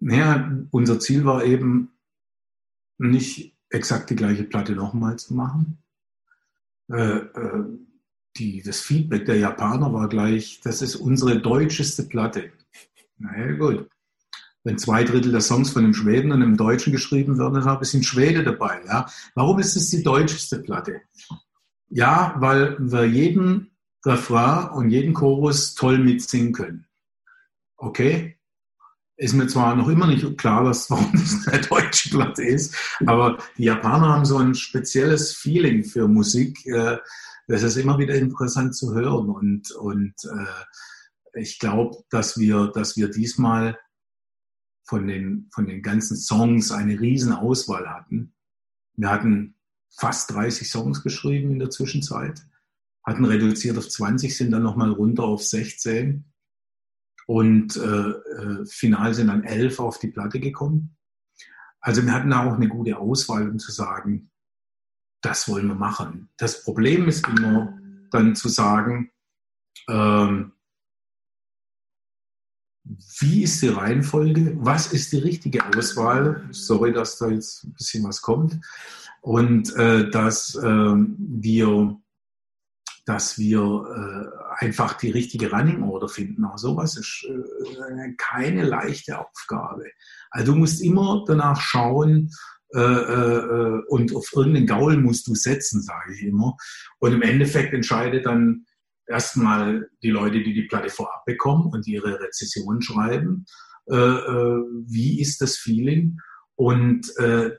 Naja, 0.00 0.52
unser 0.70 1.00
Ziel 1.00 1.24
war 1.24 1.44
eben 1.44 1.96
nicht 2.98 3.56
exakt 3.70 4.10
die 4.10 4.16
gleiche 4.16 4.44
Platte 4.44 4.72
nochmal 4.72 5.16
zu 5.16 5.34
machen, 5.34 5.82
äh, 6.92 7.16
äh, 7.18 7.64
die, 8.36 8.62
das 8.62 8.80
Feedback 8.80 9.24
der 9.24 9.38
Japaner 9.38 9.92
war 9.92 10.08
gleich, 10.08 10.60
das 10.62 10.82
ist 10.82 10.96
unsere 10.96 11.40
deutscheste 11.40 12.02
Platte. 12.04 12.52
Naja, 13.16 13.52
gut. 13.52 13.88
Wenn 14.64 14.78
zwei 14.78 15.04
Drittel 15.04 15.30
der 15.30 15.42
Songs 15.42 15.70
von 15.70 15.84
einem 15.84 15.94
Schweden 15.94 16.32
und 16.32 16.42
einem 16.42 16.56
Deutschen 16.56 16.90
geschrieben 16.92 17.38
werden, 17.38 17.54
dann 17.54 17.66
habe 17.66 17.84
ich 17.84 17.92
ein 17.92 18.02
Schwede 18.02 18.42
dabei. 18.42 18.80
Ja? 18.86 19.06
Warum 19.34 19.58
ist 19.58 19.76
es 19.76 19.90
die 19.90 20.02
deutscheste 20.02 20.58
Platte? 20.60 21.02
Ja, 21.90 22.34
weil 22.38 22.76
wir 22.80 23.04
jeden 23.04 23.70
Refrain 24.04 24.70
und 24.70 24.90
jeden 24.90 25.12
Chorus 25.12 25.74
toll 25.74 25.98
mitsingen 25.98 26.52
können. 26.52 26.86
Okay? 27.76 28.38
Ist 29.16 29.34
mir 29.34 29.46
zwar 29.46 29.76
noch 29.76 29.88
immer 29.88 30.06
nicht 30.06 30.38
klar, 30.38 30.64
was, 30.64 30.90
warum 30.90 31.12
das 31.12 31.46
eine 31.46 31.60
deutsche 31.60 32.08
Platte 32.08 32.42
ist, 32.42 32.74
aber 33.06 33.38
die 33.58 33.64
Japaner 33.64 34.08
haben 34.08 34.24
so 34.24 34.38
ein 34.38 34.54
spezielles 34.54 35.34
Feeling 35.34 35.84
für 35.84 36.08
Musik. 36.08 36.64
Äh, 36.66 36.98
das 37.46 37.62
ist 37.62 37.76
immer 37.76 37.98
wieder 37.98 38.14
interessant 38.14 38.74
zu 38.74 38.94
hören. 38.94 39.28
Und, 39.28 39.70
und 39.72 40.14
äh, 40.24 41.40
ich 41.40 41.58
glaube, 41.58 41.98
dass 42.10 42.38
wir, 42.38 42.68
dass 42.68 42.96
wir 42.96 43.10
diesmal 43.10 43.78
von 44.84 45.06
den, 45.06 45.48
von 45.52 45.66
den 45.66 45.82
ganzen 45.82 46.16
Songs 46.16 46.70
eine 46.70 47.00
riesen 47.00 47.32
Auswahl 47.32 47.88
hatten. 47.88 48.34
Wir 48.96 49.10
hatten 49.10 49.56
fast 49.90 50.30
30 50.32 50.68
Songs 50.70 51.02
geschrieben 51.02 51.52
in 51.52 51.58
der 51.58 51.70
Zwischenzeit, 51.70 52.46
hatten 53.04 53.24
reduziert 53.24 53.78
auf 53.78 53.88
20, 53.88 54.36
sind 54.36 54.50
dann 54.50 54.62
nochmal 54.62 54.90
runter 54.90 55.24
auf 55.24 55.42
16 55.42 56.24
und 57.26 57.76
äh, 57.76 57.80
äh, 57.80 58.66
final 58.66 59.14
sind 59.14 59.28
dann 59.28 59.44
11 59.44 59.80
auf 59.80 59.98
die 59.98 60.08
Platte 60.08 60.40
gekommen. 60.40 60.96
Also 61.80 62.04
wir 62.04 62.12
hatten 62.12 62.30
da 62.30 62.46
auch 62.46 62.54
eine 62.54 62.68
gute 62.68 62.98
Auswahl, 62.98 63.48
um 63.48 63.58
zu 63.58 63.72
sagen, 63.72 64.30
das 65.22 65.48
wollen 65.48 65.66
wir 65.66 65.74
machen. 65.74 66.30
Das 66.36 66.64
Problem 66.64 67.08
ist 67.08 67.26
immer 67.28 67.78
dann 68.10 68.36
zu 68.36 68.48
sagen, 68.48 69.10
ähm, 69.88 70.53
wie 73.20 73.42
ist 73.42 73.62
die 73.62 73.68
Reihenfolge? 73.68 74.56
Was 74.58 74.92
ist 74.92 75.12
die 75.12 75.18
richtige 75.18 75.64
Auswahl? 75.66 76.46
Sorry, 76.50 76.92
dass 76.92 77.18
da 77.18 77.28
jetzt 77.28 77.64
ein 77.64 77.72
bisschen 77.74 78.04
was 78.04 78.20
kommt. 78.20 78.60
Und 79.22 79.74
äh, 79.76 80.10
dass 80.10 80.54
äh, 80.54 80.62
wir, 80.64 81.96
dass 83.06 83.38
wir 83.38 83.60
äh, 84.60 84.64
einfach 84.64 84.94
die 84.94 85.10
richtige 85.10 85.50
Running 85.50 85.82
Order 85.82 86.08
finden. 86.08 86.44
Auch 86.44 86.58
sowas 86.58 86.98
ist 86.98 87.26
äh, 87.26 88.12
keine 88.18 88.64
leichte 88.64 89.18
Aufgabe. 89.18 89.84
Also 90.30 90.52
du 90.52 90.58
musst 90.58 90.82
immer 90.82 91.24
danach 91.26 91.60
schauen, 91.60 92.30
äh, 92.74 92.80
äh, 92.80 93.82
und 93.86 94.14
auf 94.16 94.32
irgendeinen 94.34 94.66
Gaul 94.66 94.96
musst 94.96 95.28
du 95.28 95.34
setzen, 95.36 95.80
sage 95.80 96.14
ich 96.14 96.24
immer. 96.24 96.56
Und 96.98 97.12
im 97.12 97.22
Endeffekt 97.22 97.72
entscheidet 97.72 98.26
dann 98.26 98.66
erstmal 99.06 99.88
die 100.02 100.10
Leute, 100.10 100.42
die 100.42 100.54
die 100.54 100.66
Platte 100.66 100.88
vorab 100.88 101.24
bekommen 101.24 101.66
und 101.72 101.86
ihre 101.86 102.20
Rezession 102.20 102.82
schreiben, 102.82 103.46
äh, 103.86 103.96
äh, 103.96 104.62
wie 104.86 105.20
ist 105.20 105.40
das 105.40 105.56
Feeling? 105.56 106.18
Und 106.56 107.14
äh, 107.18 107.50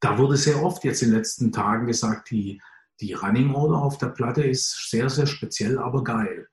da 0.00 0.18
wurde 0.18 0.36
sehr 0.36 0.62
oft 0.62 0.84
jetzt 0.84 1.02
in 1.02 1.10
den 1.10 1.18
letzten 1.18 1.52
Tagen 1.52 1.86
gesagt, 1.86 2.30
die, 2.30 2.60
die 3.00 3.12
Running 3.12 3.54
Order 3.54 3.82
auf 3.82 3.98
der 3.98 4.08
Platte 4.08 4.42
ist 4.42 4.90
sehr, 4.90 5.10
sehr 5.10 5.26
speziell, 5.26 5.78
aber 5.78 6.04
geil. 6.04 6.48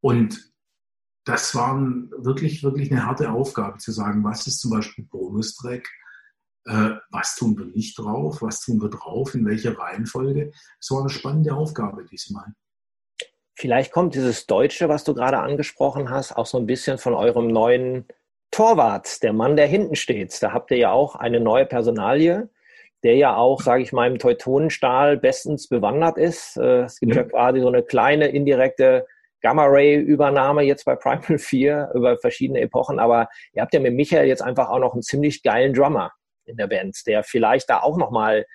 Und 0.00 0.52
das 1.24 1.54
war 1.54 1.78
wirklich, 1.78 2.62
wirklich 2.62 2.90
eine 2.90 3.04
harte 3.04 3.30
Aufgabe 3.30 3.78
zu 3.78 3.92
sagen, 3.92 4.24
was 4.24 4.46
ist 4.46 4.60
zum 4.60 4.70
Beispiel 4.70 5.04
Bonustrack, 5.04 5.86
äh, 6.64 6.94
was 7.10 7.36
tun 7.36 7.56
wir 7.58 7.66
nicht 7.66 7.98
drauf, 7.98 8.42
was 8.42 8.60
tun 8.60 8.80
wir 8.80 8.88
drauf, 8.88 9.34
in 9.34 9.46
welcher 9.46 9.78
Reihenfolge. 9.78 10.52
Es 10.80 10.90
war 10.90 11.00
eine 11.00 11.10
spannende 11.10 11.54
Aufgabe 11.54 12.04
diesmal. 12.04 12.54
Vielleicht 13.60 13.90
kommt 13.90 14.14
dieses 14.14 14.46
Deutsche, 14.46 14.88
was 14.88 15.02
du 15.02 15.14
gerade 15.14 15.38
angesprochen 15.38 16.10
hast, 16.10 16.36
auch 16.36 16.46
so 16.46 16.58
ein 16.58 16.66
bisschen 16.66 16.96
von 16.96 17.12
eurem 17.12 17.48
neuen 17.48 18.06
Torwart, 18.52 19.20
der 19.24 19.32
Mann, 19.32 19.56
der 19.56 19.66
hinten 19.66 19.96
steht. 19.96 20.40
Da 20.40 20.52
habt 20.52 20.70
ihr 20.70 20.76
ja 20.76 20.92
auch 20.92 21.16
eine 21.16 21.40
neue 21.40 21.66
Personalie, 21.66 22.48
der 23.02 23.16
ja 23.16 23.34
auch, 23.34 23.60
sage 23.60 23.82
ich 23.82 23.92
mal, 23.92 24.08
im 24.08 24.20
Teutonenstahl 24.20 25.16
bestens 25.16 25.66
bewandert 25.66 26.18
ist. 26.18 26.56
Äh, 26.56 26.82
es 26.82 27.00
gibt 27.00 27.16
ja, 27.16 27.22
ja 27.22 27.28
quasi 27.28 27.60
so 27.60 27.66
eine 27.66 27.82
kleine 27.82 28.28
indirekte 28.28 29.08
Gamma-Ray-Übernahme 29.40 30.62
jetzt 30.62 30.84
bei 30.84 30.94
Primal 30.94 31.38
4 31.38 31.90
über 31.94 32.16
verschiedene 32.16 32.60
Epochen, 32.60 33.00
aber 33.00 33.28
ihr 33.54 33.62
habt 33.62 33.74
ja 33.74 33.80
mit 33.80 33.94
Michael 33.94 34.28
jetzt 34.28 34.42
einfach 34.42 34.68
auch 34.68 34.78
noch 34.78 34.92
einen 34.92 35.02
ziemlich 35.02 35.42
geilen 35.42 35.74
Drummer 35.74 36.12
in 36.44 36.58
der 36.58 36.68
Band, 36.68 36.96
der 37.08 37.24
vielleicht 37.24 37.68
da 37.70 37.80
auch 37.80 37.96
nochmal 37.96 38.46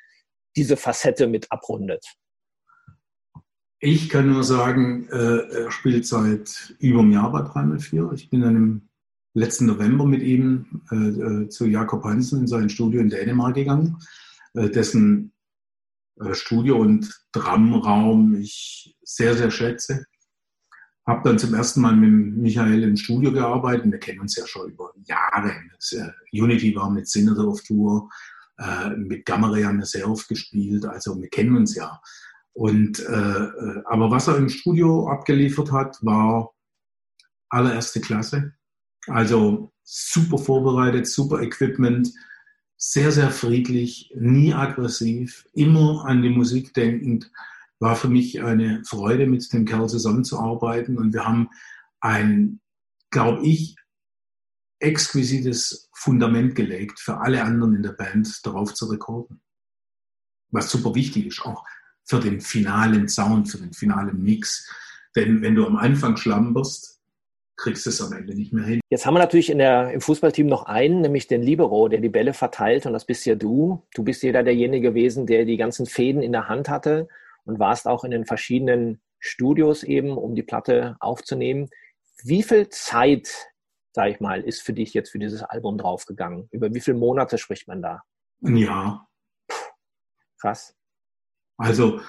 diese 0.56 0.78
Facette 0.78 1.28
mit 1.28 1.52
abrundet. 1.52 2.06
Ich 3.86 4.08
kann 4.08 4.30
nur 4.30 4.46
sagen, 4.46 5.10
äh, 5.10 5.64
er 5.64 5.70
spielt 5.70 6.08
seit 6.08 6.74
über 6.80 7.02
einem 7.02 7.12
Jahr 7.12 7.30
bei 7.34 7.42
304. 7.42 8.14
Ich 8.14 8.30
bin 8.30 8.40
dann 8.40 8.56
im 8.56 8.90
letzten 9.34 9.66
November 9.66 10.06
mit 10.06 10.22
ihm 10.24 10.84
äh, 10.90 10.96
äh, 10.96 11.50
zu 11.50 11.66
Jakob 11.66 12.06
Hansen 12.06 12.40
in 12.40 12.48
sein 12.48 12.70
Studio 12.70 13.02
in 13.02 13.10
Dänemark 13.10 13.56
gegangen, 13.56 13.98
äh, 14.54 14.70
dessen 14.70 15.34
äh, 16.18 16.34
Studio 16.34 16.78
und 16.78 17.26
Drumraum 17.34 18.36
ich 18.36 18.96
sehr, 19.04 19.36
sehr 19.36 19.52
schätze. 19.52 20.06
Habe 21.06 21.28
dann 21.28 21.38
zum 21.38 21.54
ersten 21.54 21.82
Mal 21.82 21.98
mit 21.98 22.38
Michael 22.38 22.84
im 22.84 22.96
Studio 22.96 23.34
gearbeitet. 23.34 23.92
Wir 23.92 24.00
kennen 24.00 24.22
uns 24.22 24.38
ja 24.38 24.48
schon 24.48 24.72
über 24.72 24.94
Jahre. 25.04 25.56
Das, 25.76 25.92
äh, 25.92 26.10
Unity 26.32 26.74
war 26.74 26.90
mit 26.90 27.10
Senator 27.10 27.50
auf 27.50 27.62
Tour, 27.64 28.10
mit 28.96 29.26
Gamma 29.26 29.48
haben 29.48 29.80
wir 29.80 29.86
sehr 29.86 30.08
oft 30.08 30.30
gespielt. 30.30 30.86
Also 30.86 31.20
wir 31.20 31.28
kennen 31.28 31.58
uns 31.58 31.76
ja. 31.76 32.00
Und, 32.54 33.00
äh, 33.00 33.44
äh, 33.44 33.82
aber 33.86 34.12
was 34.12 34.28
er 34.28 34.38
im 34.38 34.50
Studio 34.50 35.10
abgeliefert 35.10 35.72
hat, 35.72 35.98
war 36.02 36.54
allererste 37.50 38.00
Klasse. 38.00 38.54
Also 39.08 39.72
super 39.84 40.38
vorbereitet, 40.38 41.08
super 41.08 41.42
Equipment, 41.42 42.12
sehr, 42.78 43.12
sehr 43.12 43.32
friedlich, 43.32 44.14
nie 44.16 44.54
aggressiv, 44.54 45.48
immer 45.54 46.06
an 46.06 46.22
die 46.22 46.30
Musik 46.30 46.74
denkend. 46.74 47.32
War 47.80 47.96
für 47.96 48.10
mich 48.10 48.44
eine 48.44 48.84
Freude, 48.86 49.26
mit 49.26 49.52
dem 49.52 49.66
Kerl 49.66 49.90
zusammenzuarbeiten. 49.90 50.98
Und 50.98 51.14
wir 51.14 51.26
haben 51.26 51.50
ein, 52.02 52.60
glaube 53.10 53.46
ich, 53.46 53.76
exquisites 54.80 55.90
Fundament 55.94 56.56
gelegt 56.56 57.00
für 57.00 57.20
alle 57.20 57.44
anderen 57.44 57.76
in 57.76 57.84
der 57.84 57.94
Band, 57.94 58.46
darauf 58.46 58.74
zu 58.74 58.86
rekorden. 58.88 59.42
Was 60.52 60.70
super 60.70 60.94
wichtig 60.94 61.26
ist, 61.26 61.42
auch 61.42 61.66
für 62.06 62.20
den 62.20 62.42
finalen 62.42 63.08
Sound, 63.08 63.50
für 63.50 63.58
den 63.58 63.74
finalen 63.74 64.22
Mix. 64.22 64.70
Denn 65.16 65.42
wenn 65.42 65.56
du 65.56 65.66
am 65.66 65.78
Anfang 65.78 66.18
schlamperst, 66.18 66.94
kriegst 67.56 67.86
du 67.86 67.92
es 67.92 68.02
am 68.02 68.14
Ende 68.14 68.36
nicht 68.36 68.52
mehr 68.52 68.66
hin. 68.66 68.82
Jetzt 68.90 69.06
haben 69.06 69.14
wir 69.14 69.20
natürlich 69.20 69.50
in 69.50 69.60
der, 69.60 69.92
im 69.92 70.02
Fußballteam 70.02 70.48
noch 70.48 70.64
einen, 70.64 71.02
nämlich 71.02 71.28
den 71.28 71.42
Libero, 71.42 71.88
der 71.88 72.00
die 72.00 72.10
Bälle 72.10 72.34
verteilt 72.34 72.86
und 72.86 72.94
das 72.94 73.06
bist 73.06 73.26
ja 73.26 73.36
du. 73.36 73.86
Du 73.94 74.04
bist 74.04 74.24
jeder 74.24 74.44
derjenige 74.44 74.90
gewesen, 74.90 75.28
der 75.28 75.46
die 75.46 75.58
ganzen 75.58 75.86
Fäden 75.86 76.22
in 76.22 76.32
der 76.32 76.50
Hand 76.50 76.68
hatte 76.68 77.08
und 77.46 77.60
warst 77.60 77.88
auch 77.88 78.04
in 78.04 78.12
den 78.12 78.26
verschiedenen 78.26 79.02
Studios 79.20 79.84
eben, 79.84 80.18
um 80.18 80.36
die 80.36 80.44
Platte 80.44 80.98
aufzunehmen. 81.00 81.70
Wie 82.24 82.44
viel 82.44 82.70
Zeit, 82.70 83.30
sag 83.94 84.10
ich 84.10 84.20
mal, 84.20 84.42
ist 84.42 84.62
für 84.62 84.74
dich 84.74 84.94
jetzt 84.94 85.12
für 85.12 85.20
dieses 85.20 85.44
Album 85.44 85.78
draufgegangen? 85.78 86.48
Über 86.52 86.74
wie 86.74 86.82
viele 86.82 86.98
Monate 86.98 87.38
spricht 87.38 87.68
man 87.68 87.82
da? 87.82 88.04
Ein 88.44 88.58
Jahr. 88.58 89.08
Puh, 89.48 89.56
krass. 90.42 90.76
Also, 91.58 92.02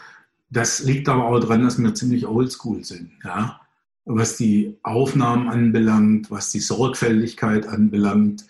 das 0.50 0.80
liegt 0.80 1.08
aber 1.08 1.26
auch 1.26 1.40
daran, 1.40 1.62
dass 1.62 1.78
wir 1.78 1.94
ziemlich 1.94 2.26
oldschool 2.26 2.84
sind, 2.84 3.12
ja. 3.24 3.60
Was 4.06 4.36
die 4.36 4.78
Aufnahmen 4.82 5.48
anbelangt, 5.48 6.30
was 6.30 6.50
die 6.50 6.60
Sorgfältigkeit 6.60 7.66
anbelangt, 7.66 8.44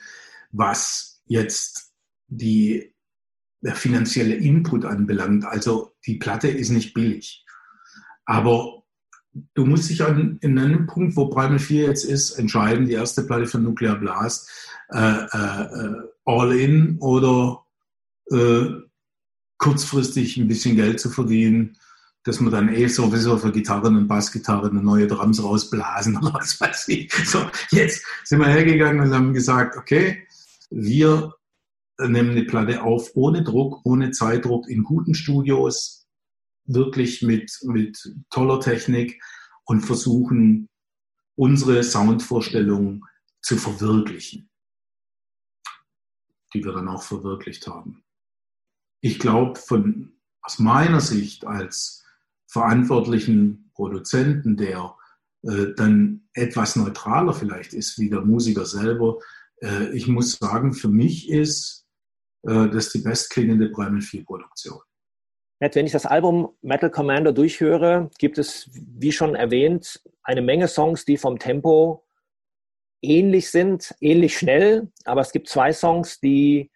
was 0.50 1.22
jetzt 1.26 1.92
die, 2.26 2.92
der 3.60 3.76
finanzielle 3.76 4.34
Input 4.34 4.84
anbelangt. 4.84 5.44
Also 5.44 5.92
die 6.06 6.16
Platte 6.16 6.48
ist 6.48 6.70
nicht 6.70 6.92
billig. 6.92 7.44
Aber 8.24 8.82
du 9.54 9.64
musst 9.64 9.90
dich 9.90 10.04
an, 10.04 10.38
in 10.40 10.58
einem 10.58 10.86
Punkt, 10.86 11.16
wo 11.16 11.26
Primal 11.28 11.58
4 11.58 11.86
jetzt 11.86 12.04
ist, 12.04 12.32
entscheiden, 12.32 12.86
die 12.86 12.92
erste 12.92 13.22
Platte 13.22 13.46
von 13.46 13.62
Nuclear 13.62 13.96
Blast, 13.96 14.50
äh, 14.90 14.98
äh, 14.98 15.94
all 16.24 16.52
in 16.52 16.98
oder 16.98 17.64
äh, 18.30 18.66
kurzfristig 19.58 20.37
ein 20.37 20.49
bisschen 20.49 20.76
Geld 20.76 21.00
zu 21.00 21.11
verdienen, 21.11 21.76
dass 22.25 22.40
man 22.40 22.52
dann 22.52 22.75
eh 22.75 22.87
sowieso 22.88 23.37
für 23.37 23.52
Gitarren 23.52 23.96
und 23.96 24.08
Bassgitarren 24.08 24.70
eine 24.70 24.82
neue 24.82 25.06
Drums 25.06 25.42
rausblasen 25.42 26.16
oder 26.16 26.34
was 26.34 26.61
weiß 26.61 26.88
ich. 26.88 27.12
So, 27.26 27.46
jetzt 27.70 28.04
sind 28.25 28.40
wir 28.40 28.49
hergegangen 28.49 29.00
und 29.00 29.14
haben 29.14 29.34
gesagt, 29.34 29.76
okay, 29.76 30.26
wir 30.70 31.34
nehmen 31.99 32.30
eine 32.30 32.44
Platte 32.44 32.82
auf 32.82 33.11
ohne 33.14 33.44
Druck, 33.44 33.80
ohne 33.84 34.11
Zeitdruck, 34.11 34.68
in 34.68 34.82
guten 34.82 35.14
Studios, 35.14 36.06
wirklich 36.64 37.23
mit, 37.23 37.52
mit 37.62 38.14
toller 38.30 38.61
Technik 38.61 39.23
und 39.64 39.80
versuchen, 39.82 40.68
unsere 41.37 41.82
Soundvorstellung 41.82 43.04
zu 43.42 43.56
verwirklichen, 43.56 44.49
die 46.54 46.64
wir 46.64 46.73
dann 46.73 46.88
auch 46.88 47.02
verwirklicht 47.02 47.66
haben. 47.66 48.03
Ich 49.04 49.18
glaube, 49.18 49.61
von, 49.61 50.14
aus 50.40 50.58
meiner 50.58 51.02
Sicht 51.02 51.46
als 51.46 52.02
verantwortlichen 52.46 53.70
Produzenten, 53.75 54.56
der 54.56 54.96
äh, 55.42 55.75
dann 55.76 56.23
etwas 56.32 56.75
neutraler 56.75 57.34
vielleicht 57.34 57.75
ist 57.75 57.99
wie 57.99 58.08
der 58.08 58.23
Musiker 58.23 58.64
selber, 58.64 59.18
äh, 59.61 59.94
ich 59.94 60.08
muss 60.08 60.38
sagen, 60.38 60.73
für 60.73 60.88
mich 60.88 61.28
ist 61.28 61.87
äh, 62.44 62.70
das 62.70 62.92
die 62.92 63.00
bestklingende 63.00 63.68
Primal 63.68 64.00
4 64.00 64.25
Produktion. 64.25 64.80
Wenn 65.61 65.84
ich 65.84 65.92
das 65.92 66.06
Album 66.06 66.56
Metal 66.62 66.90
Commander 66.90 67.34
durchhöre, 67.34 68.08
gibt 68.18 68.38
es, 68.38 68.70
wie 68.73 69.12
schon 69.12 69.34
erwähnt, 69.34 70.02
eine 70.23 70.40
Menge 70.40 70.66
Songs, 70.66 71.04
die 71.04 71.18
vom 71.18 71.38
Tempo 71.38 72.06
ähnlich 73.02 73.50
sind, 73.50 73.94
ähnlich 74.00 74.38
schnell. 74.38 74.90
Aber 75.04 75.20
es 75.20 75.30
gibt 75.30 75.50
zwei 75.50 75.75
Songs, 75.75 76.20
die, 76.20 76.70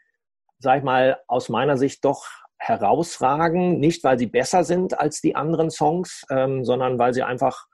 sag 0.59 0.79
ich 0.79 0.85
mal, 0.85 1.19
aus 1.27 1.49
meiner 1.49 1.77
Sicht 1.77 2.05
doch 2.05 2.27
herausragen. 2.59 3.79
Nicht, 3.79 4.05
weil 4.05 4.19
sie 4.19 4.27
besser 4.27 4.65
sind 4.65 4.99
als 4.99 5.21
die 5.21 5.37
anderen 5.37 5.71
Songs, 5.71 6.25
ähm, 6.31 6.65
sondern 6.65 6.99
weil 6.99 7.15
sie 7.15 7.23
einfach 7.23 7.67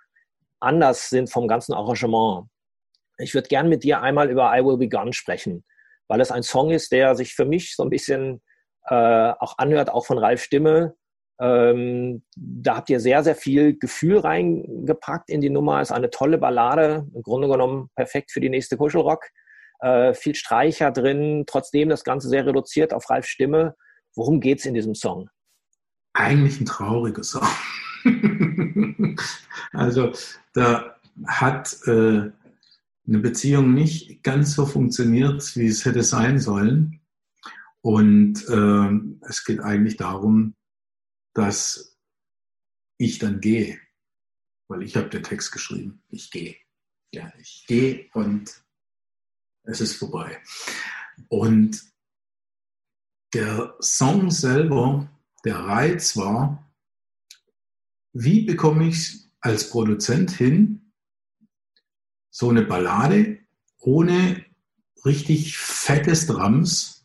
anders 0.60 1.10
sind 1.10 1.30
vom 1.30 1.48
ganzen 1.48 1.74
Arrangement. 1.74 2.48
Ich 3.18 3.34
würde 3.34 3.48
gern 3.48 3.68
mit 3.68 3.84
dir 3.84 4.00
einmal 4.00 4.30
über 4.30 4.56
I 4.56 4.64
Will 4.64 4.76
Be 4.76 4.88
Gone 4.88 5.12
sprechen, 5.12 5.64
weil 6.08 6.20
es 6.20 6.30
ein 6.30 6.42
Song 6.42 6.70
ist, 6.70 6.92
der 6.92 7.14
sich 7.14 7.34
für 7.34 7.44
mich 7.44 7.76
so 7.76 7.82
ein 7.82 7.90
bisschen 7.90 8.42
äh, 8.86 9.32
auch 9.38 9.58
anhört, 9.58 9.90
auch 9.90 10.06
von 10.06 10.18
Ralf 10.18 10.42
Stimme. 10.42 10.94
Ähm, 11.40 12.24
da 12.36 12.76
habt 12.76 12.90
ihr 12.90 13.00
sehr, 13.00 13.24
sehr 13.24 13.34
viel 13.34 13.78
Gefühl 13.78 14.18
reingepackt 14.18 15.30
in 15.30 15.40
die 15.40 15.50
Nummer. 15.50 15.80
Ist 15.80 15.92
eine 15.92 16.10
tolle 16.10 16.38
Ballade, 16.38 17.06
im 17.14 17.23
Grunde 17.23 17.49
genommen 17.49 17.90
perfekt 17.94 18.30
für 18.30 18.40
die 18.40 18.50
nächste 18.50 18.76
Kuschelrock. 18.76 19.25
Äh, 19.84 20.14
viel 20.14 20.34
Streicher 20.34 20.90
drin, 20.90 21.44
trotzdem 21.47 21.90
das 21.90 22.04
Ganze 22.04 22.30
sehr 22.30 22.47
reduziert 22.47 22.94
auf 22.94 23.10
Ralfs 23.10 23.28
Stimme. 23.28 23.76
Worum 24.14 24.40
geht 24.40 24.60
es 24.60 24.64
in 24.64 24.73
diesem 24.73 24.94
Song? 24.94 25.28
Eigentlich 26.14 26.58
ein 26.58 26.64
trauriger 26.64 27.23
Song. 27.23 27.47
also 29.73 30.10
da 30.54 30.97
hat 31.26 31.76
äh, 31.86 31.90
eine 33.06 33.18
Beziehung 33.18 33.75
nicht 33.75 34.23
ganz 34.23 34.54
so 34.54 34.64
funktioniert, 34.64 35.54
wie 35.54 35.66
es 35.66 35.84
hätte 35.84 36.02
sein 36.02 36.40
sollen. 36.40 37.02
Und 37.82 38.49
äh, 38.49 39.28
es 39.28 39.44
geht 39.44 39.60
eigentlich 39.60 39.99
darum, 39.99 40.54
dass 41.34 41.99
ich 42.97 43.18
dann 43.18 43.42
gehe, 43.42 43.78
weil 44.68 44.82
ich 44.82 44.97
habe 44.97 45.10
den 45.10 45.25
Text 45.25 45.52
geschrieben. 45.52 46.02
Ich 46.08 46.30
gehe. 46.30 46.56
Ja, 47.12 47.30
ich 47.38 47.66
gehe 47.66 48.08
und 48.14 48.63
es 49.64 49.80
ist 49.80 49.96
vorbei. 49.96 50.40
Und 51.28 51.82
der 53.32 53.74
Song 53.80 54.30
selber, 54.30 55.08
der 55.44 55.58
Reiz 55.58 56.16
war, 56.16 56.64
wie 58.12 58.42
bekomme 58.42 58.88
ich 58.88 59.20
als 59.40 59.70
Produzent 59.70 60.30
hin, 60.30 60.92
so 62.30 62.48
eine 62.50 62.62
Ballade 62.62 63.38
ohne 63.80 64.44
richtig 65.04 65.58
fettes 65.58 66.26
Drums 66.26 67.04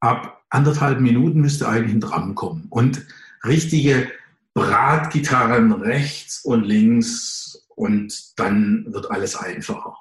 ab 0.00 0.44
anderthalb 0.50 1.00
Minuten 1.00 1.40
müsste 1.40 1.68
eigentlich 1.68 1.94
ein 1.94 2.00
Drum 2.00 2.34
kommen. 2.34 2.66
Und 2.70 3.06
richtige 3.44 4.10
Bratgitarren 4.54 5.72
rechts 5.72 6.44
und 6.44 6.64
links 6.64 7.66
und 7.76 8.38
dann 8.38 8.86
wird 8.92 9.10
alles 9.10 9.36
einfacher. 9.36 9.96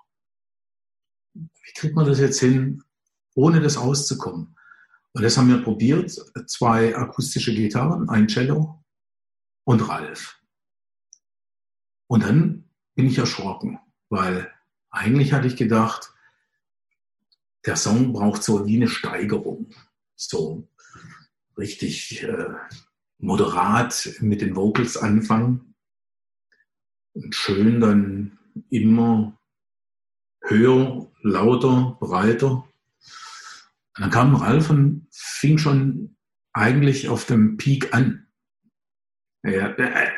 Wie 1.67 1.73
kriegt 1.73 1.95
man 1.95 2.06
das 2.06 2.19
jetzt 2.19 2.39
hin, 2.39 2.82
ohne 3.36 3.60
das 3.60 3.77
auszukommen? 3.77 4.56
Und 5.12 5.21
das 5.23 5.38
haben 5.38 5.49
wir 5.49 5.62
probiert. 5.62 6.12
Zwei 6.47 6.95
akustische 6.95 7.53
Gitarren, 7.53 8.10
ein 8.10 8.27
Cello 8.27 8.84
und 9.65 9.88
Ralf. 9.89 10.39
Und 12.08 12.23
dann 12.23 12.69
bin 12.95 13.08
ich 13.08 13.17
erschrocken, 13.17 13.80
weil 14.10 14.51
eigentlich 14.89 15.34
hatte 15.34 15.47
ich 15.47 15.58
gedacht, 15.58 16.13
der 17.65 17.75
Song 17.75 18.13
braucht 18.13 18.43
so 18.43 18.65
wie 18.65 18.77
eine 18.77 18.88
Steigerung 18.88 19.69
so 20.15 20.69
richtig 21.58 22.23
äh, 22.23 22.47
moderat 23.17 24.15
mit 24.21 24.41
den 24.41 24.56
Vocals 24.56 24.95
anfangen 24.95 25.75
und 27.13 27.36
schön 27.36 27.82
dann 27.82 28.39
immer 28.69 29.37
höher, 30.49 31.12
lauter, 31.21 31.97
breiter. 31.99 32.51
Und 32.51 34.01
dann 34.01 34.10
kam 34.12 34.36
Ralf 34.36 34.69
und 34.69 35.07
fing 35.12 35.57
schon 35.57 36.15
eigentlich 36.53 37.10
auf 37.10 37.25
dem 37.25 37.57
Peak 37.57 37.93
an. 37.93 38.27
Ja, 39.43 39.69
äh, 39.69 40.10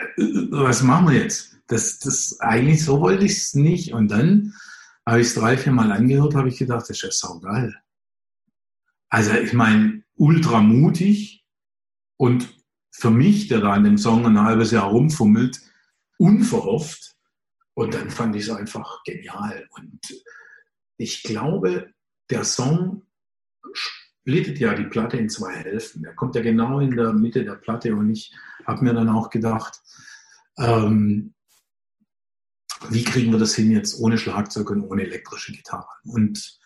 was 0.52 0.84
machen 0.84 1.10
wir 1.10 1.16
jetzt? 1.16 1.58
Das, 1.68 2.00
das, 2.00 2.40
eigentlich 2.40 2.84
so 2.84 3.00
wollte 3.00 3.26
ich 3.26 3.34
es 3.34 3.54
nicht. 3.54 3.94
Und 3.94 4.10
dann 4.10 4.54
habe 5.06 5.22
ich 5.22 5.28
es 5.28 5.36
drei, 5.36 5.58
vier 5.58 5.72
Mal 5.72 5.92
angehört, 5.92 6.36
habe 6.36 6.50
ich 6.50 6.58
gedacht, 6.58 6.82
das 6.82 6.90
ist 6.90 7.02
ja 7.04 7.12
saugeil. 7.12 7.76
Also 9.10 9.34
ich 9.34 9.54
meine, 9.54 10.04
ultra 10.16 10.62
mutig 10.62 11.46
und 12.18 12.50
für 12.92 13.12
mich, 13.12 13.48
der 13.48 13.62
da 13.62 13.74
an 13.74 13.84
dem 13.84 13.98
Song 13.98 14.26
ein 14.26 14.42
halbes 14.42 14.72
Jahr 14.72 14.90
rumfummelt, 14.90 15.62
unverhofft. 16.18 17.16
Und 17.80 17.94
dann 17.94 18.10
fand 18.10 18.36
ich 18.36 18.44
es 18.44 18.50
einfach 18.50 19.02
genial. 19.06 19.66
Und 19.72 20.02
ich 20.98 21.24
glaube, 21.24 21.94
der 22.30 22.44
Song 22.44 23.04
splittet 23.72 24.60
ja 24.60 24.74
die 24.74 24.84
Platte 24.84 25.16
in 25.16 25.30
zwei 25.30 25.54
Hälften. 25.54 26.04
Der 26.04 26.14
kommt 26.14 26.36
ja 26.36 26.42
genau 26.42 26.82
in 26.82 26.92
der 26.92 27.14
Mitte 27.14 27.46
der 27.46 27.56
Platte 27.56 27.96
und 27.96 28.10
ich 28.10 28.36
habe 28.66 28.84
mir 28.84 28.94
dann 28.94 29.08
auch 29.08 29.30
gedacht, 29.30 29.80
ähm, 30.58 31.34
wie 32.90 33.06
kriegen 33.06 33.32
wir 33.32 33.40
das 33.40 33.56
hin 33.56 33.72
jetzt 33.72 33.98
ohne 33.98 34.18
Schlagzeug 34.18 34.72
und 34.72 34.82
ohne 34.82 35.04
elektrische 35.04 35.54
Gitarre? 35.54 35.88
Und 36.04 36.60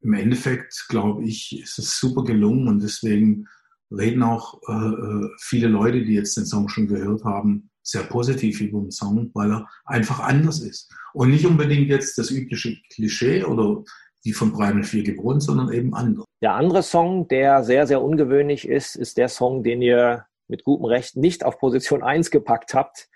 im 0.00 0.12
Endeffekt, 0.12 0.86
glaube 0.88 1.22
ich, 1.22 1.56
ist 1.56 1.78
es 1.78 2.00
super 2.00 2.24
gelungen 2.24 2.66
und 2.66 2.82
deswegen 2.82 3.46
reden 3.92 4.24
auch 4.24 4.60
äh, 4.68 4.72
äh, 4.72 5.30
viele 5.38 5.68
Leute, 5.68 6.04
die 6.04 6.14
jetzt 6.14 6.36
den 6.36 6.46
Song 6.46 6.68
schon 6.68 6.88
gehört 6.88 7.22
haben, 7.22 7.67
sehr 7.88 8.02
positiv 8.02 8.60
über 8.60 8.80
den 8.80 8.90
Song, 8.90 9.30
weil 9.34 9.50
er 9.50 9.68
einfach 9.84 10.20
anders 10.20 10.60
ist. 10.60 10.92
Und 11.14 11.30
nicht 11.30 11.46
unbedingt 11.46 11.88
jetzt 11.88 12.18
das 12.18 12.30
übliche 12.30 12.76
Klischee 12.92 13.44
oder 13.44 13.82
wie 14.22 14.32
von 14.32 14.52
Primal 14.52 14.84
4 14.84 15.04
gewohnt, 15.04 15.42
sondern 15.42 15.72
eben 15.72 15.94
anders. 15.94 16.24
Der 16.42 16.54
andere 16.54 16.82
Song, 16.82 17.28
der 17.28 17.64
sehr, 17.64 17.86
sehr 17.86 18.02
ungewöhnlich 18.02 18.68
ist, 18.68 18.94
ist 18.94 19.16
der 19.16 19.28
Song, 19.28 19.62
den 19.62 19.80
ihr 19.80 20.26
mit 20.48 20.64
gutem 20.64 20.84
Recht 20.84 21.16
nicht 21.16 21.44
auf 21.44 21.58
Position 21.58 22.02
1 22.02 22.30
gepackt 22.30 22.74
habt. 22.74 23.08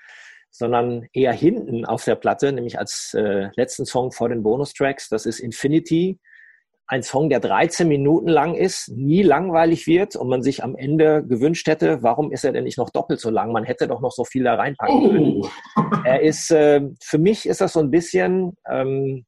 sondern 0.54 1.08
eher 1.14 1.32
hinten 1.32 1.86
auf 1.86 2.04
der 2.04 2.14
Platte, 2.14 2.52
nämlich 2.52 2.78
als 2.78 3.14
äh, 3.14 3.48
letzten 3.56 3.86
Song 3.86 4.12
vor 4.12 4.28
den 4.28 4.42
Bonustracks. 4.42 5.08
Das 5.08 5.24
ist 5.24 5.40
Infinity. 5.40 6.20
Ein 6.92 7.02
Song, 7.02 7.30
der 7.30 7.40
13 7.40 7.88
Minuten 7.88 8.28
lang 8.28 8.54
ist, 8.54 8.90
nie 8.90 9.22
langweilig 9.22 9.86
wird 9.86 10.14
und 10.14 10.28
man 10.28 10.42
sich 10.42 10.62
am 10.62 10.76
Ende 10.76 11.24
gewünscht 11.26 11.66
hätte, 11.66 12.02
warum 12.02 12.30
ist 12.30 12.44
er 12.44 12.52
denn 12.52 12.64
nicht 12.64 12.76
noch 12.76 12.90
doppelt 12.90 13.18
so 13.18 13.30
lang? 13.30 13.50
Man 13.50 13.64
hätte 13.64 13.88
doch 13.88 14.02
noch 14.02 14.10
so 14.12 14.26
viel 14.26 14.44
da 14.44 14.56
reinpacken 14.56 15.10
können. 15.10 15.40
Oh. 15.42 15.48
Er 16.04 16.20
ist, 16.20 16.50
äh, 16.50 16.82
für 17.02 17.16
mich 17.16 17.46
ist 17.46 17.62
das 17.62 17.72
so 17.72 17.80
ein 17.80 17.90
bisschen, 17.90 18.58
ähm, 18.68 19.24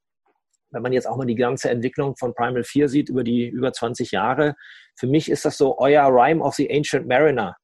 wenn 0.73 0.83
man 0.83 0.93
jetzt 0.93 1.09
auch 1.09 1.17
mal 1.17 1.25
die 1.25 1.37
ganze 1.37 1.71
Entwicklung 1.71 2.15
von 2.19 2.35
Primal 2.35 2.65
4 2.65 2.91
sieht 2.91 3.09
über 3.09 3.25
die 3.25 3.47
über 3.47 3.73
20 3.73 4.11
Jahre, 4.11 4.57
für 4.95 5.07
mich 5.07 5.31
ist 5.31 5.47
das 5.47 5.57
so 5.57 5.79
euer 5.79 6.05
Rhyme 6.09 6.43
of 6.43 6.57
the 6.57 6.71
Ancient 6.71 7.09
Mariner 7.09 7.57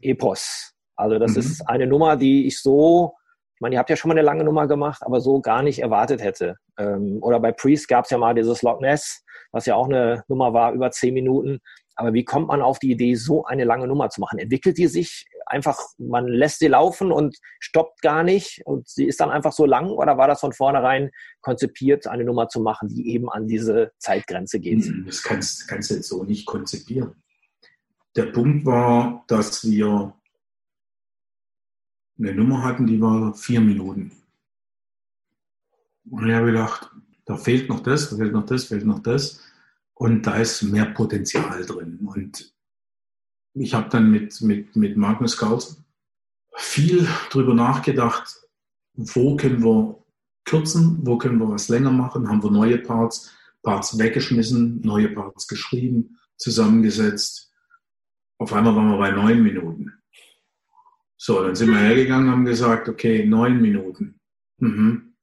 Epos. 0.00 0.72
Also 0.96 1.20
das 1.20 1.34
mhm. 1.34 1.38
ist 1.38 1.68
eine 1.68 1.86
Nummer, 1.86 2.16
die 2.16 2.48
ich 2.48 2.58
so, 2.58 3.14
ich 3.56 3.60
meine, 3.62 3.76
ihr 3.76 3.78
habt 3.78 3.88
ja 3.88 3.96
schon 3.96 4.10
mal 4.10 4.14
eine 4.14 4.22
lange 4.22 4.44
Nummer 4.44 4.66
gemacht, 4.66 5.02
aber 5.02 5.18
so 5.18 5.40
gar 5.40 5.62
nicht 5.62 5.78
erwartet 5.78 6.20
hätte. 6.20 6.56
Ähm, 6.78 7.20
oder 7.22 7.40
bei 7.40 7.52
Priest 7.52 7.88
gab 7.88 8.04
es 8.04 8.10
ja 8.10 8.18
mal 8.18 8.34
dieses 8.34 8.60
Loch 8.60 8.80
Ness, 8.80 9.24
was 9.50 9.64
ja 9.64 9.74
auch 9.76 9.86
eine 9.88 10.24
Nummer 10.28 10.52
war, 10.52 10.74
über 10.74 10.90
zehn 10.90 11.14
Minuten. 11.14 11.60
Aber 11.94 12.12
wie 12.12 12.24
kommt 12.24 12.48
man 12.48 12.60
auf 12.60 12.78
die 12.78 12.90
Idee, 12.90 13.14
so 13.14 13.46
eine 13.46 13.64
lange 13.64 13.86
Nummer 13.86 14.10
zu 14.10 14.20
machen? 14.20 14.38
Entwickelt 14.38 14.76
die 14.76 14.88
sich 14.88 15.24
einfach, 15.46 15.78
man 15.96 16.28
lässt 16.28 16.58
sie 16.58 16.66
laufen 16.66 17.10
und 17.10 17.38
stoppt 17.58 18.02
gar 18.02 18.22
nicht 18.22 18.60
und 18.66 18.86
sie 18.86 19.06
ist 19.06 19.20
dann 19.20 19.30
einfach 19.30 19.52
so 19.52 19.64
lang 19.64 19.88
oder 19.88 20.18
war 20.18 20.28
das 20.28 20.40
von 20.40 20.52
vornherein 20.52 21.10
konzipiert, 21.40 22.06
eine 22.06 22.24
Nummer 22.24 22.48
zu 22.48 22.60
machen, 22.60 22.88
die 22.88 23.10
eben 23.10 23.30
an 23.30 23.46
diese 23.46 23.92
Zeitgrenze 23.98 24.60
geht? 24.60 24.84
Hm, 24.84 25.04
das 25.06 25.22
kannst, 25.22 25.66
kannst 25.66 25.90
du 25.90 25.94
jetzt 25.94 26.08
so 26.08 26.24
nicht 26.24 26.44
konzipieren. 26.44 27.14
Der 28.16 28.26
Punkt 28.26 28.66
war, 28.66 29.24
dass 29.28 29.64
wir 29.64 30.12
eine 32.18 32.34
Nummer 32.34 32.62
hatten, 32.62 32.86
die 32.86 33.00
war 33.00 33.34
vier 33.34 33.60
Minuten. 33.60 34.12
Und 36.10 36.28
ich 36.28 36.34
habe 36.34 36.46
gedacht, 36.46 36.90
da 37.24 37.36
fehlt 37.36 37.68
noch 37.68 37.80
das, 37.80 38.10
da 38.10 38.16
fehlt 38.16 38.32
noch 38.32 38.46
das, 38.46 38.64
fehlt 38.66 38.86
noch 38.86 39.00
das. 39.00 39.40
Und 39.94 40.26
da 40.26 40.36
ist 40.36 40.62
mehr 40.62 40.86
Potenzial 40.86 41.64
drin. 41.64 41.98
Und 42.06 42.52
ich 43.54 43.74
habe 43.74 43.88
dann 43.88 44.10
mit, 44.10 44.40
mit, 44.42 44.76
mit 44.76 44.96
Magnus 44.96 45.36
Carlsen 45.36 45.84
viel 46.54 47.06
drüber 47.30 47.54
nachgedacht, 47.54 48.36
wo 48.94 49.36
können 49.36 49.62
wir 49.62 50.02
kürzen, 50.44 50.98
wo 51.02 51.18
können 51.18 51.38
wir 51.38 51.50
was 51.50 51.68
länger 51.68 51.90
machen, 51.90 52.28
haben 52.28 52.42
wir 52.42 52.50
neue 52.50 52.78
Parts, 52.78 53.34
Parts 53.62 53.98
weggeschmissen, 53.98 54.80
neue 54.82 55.08
Parts 55.08 55.48
geschrieben, 55.48 56.18
zusammengesetzt. 56.36 57.52
Auf 58.38 58.52
einmal 58.52 58.76
waren 58.76 58.90
wir 58.90 58.98
bei 58.98 59.10
neun 59.10 59.42
Minuten. 59.42 59.92
So, 61.16 61.42
dann 61.42 61.54
sind 61.54 61.70
wir 61.70 61.78
hergegangen 61.78 62.30
haben 62.30 62.44
gesagt, 62.44 62.88
okay, 62.88 63.24
neun 63.24 63.60
Minuten. 63.60 64.20
Mhm. 64.58 65.14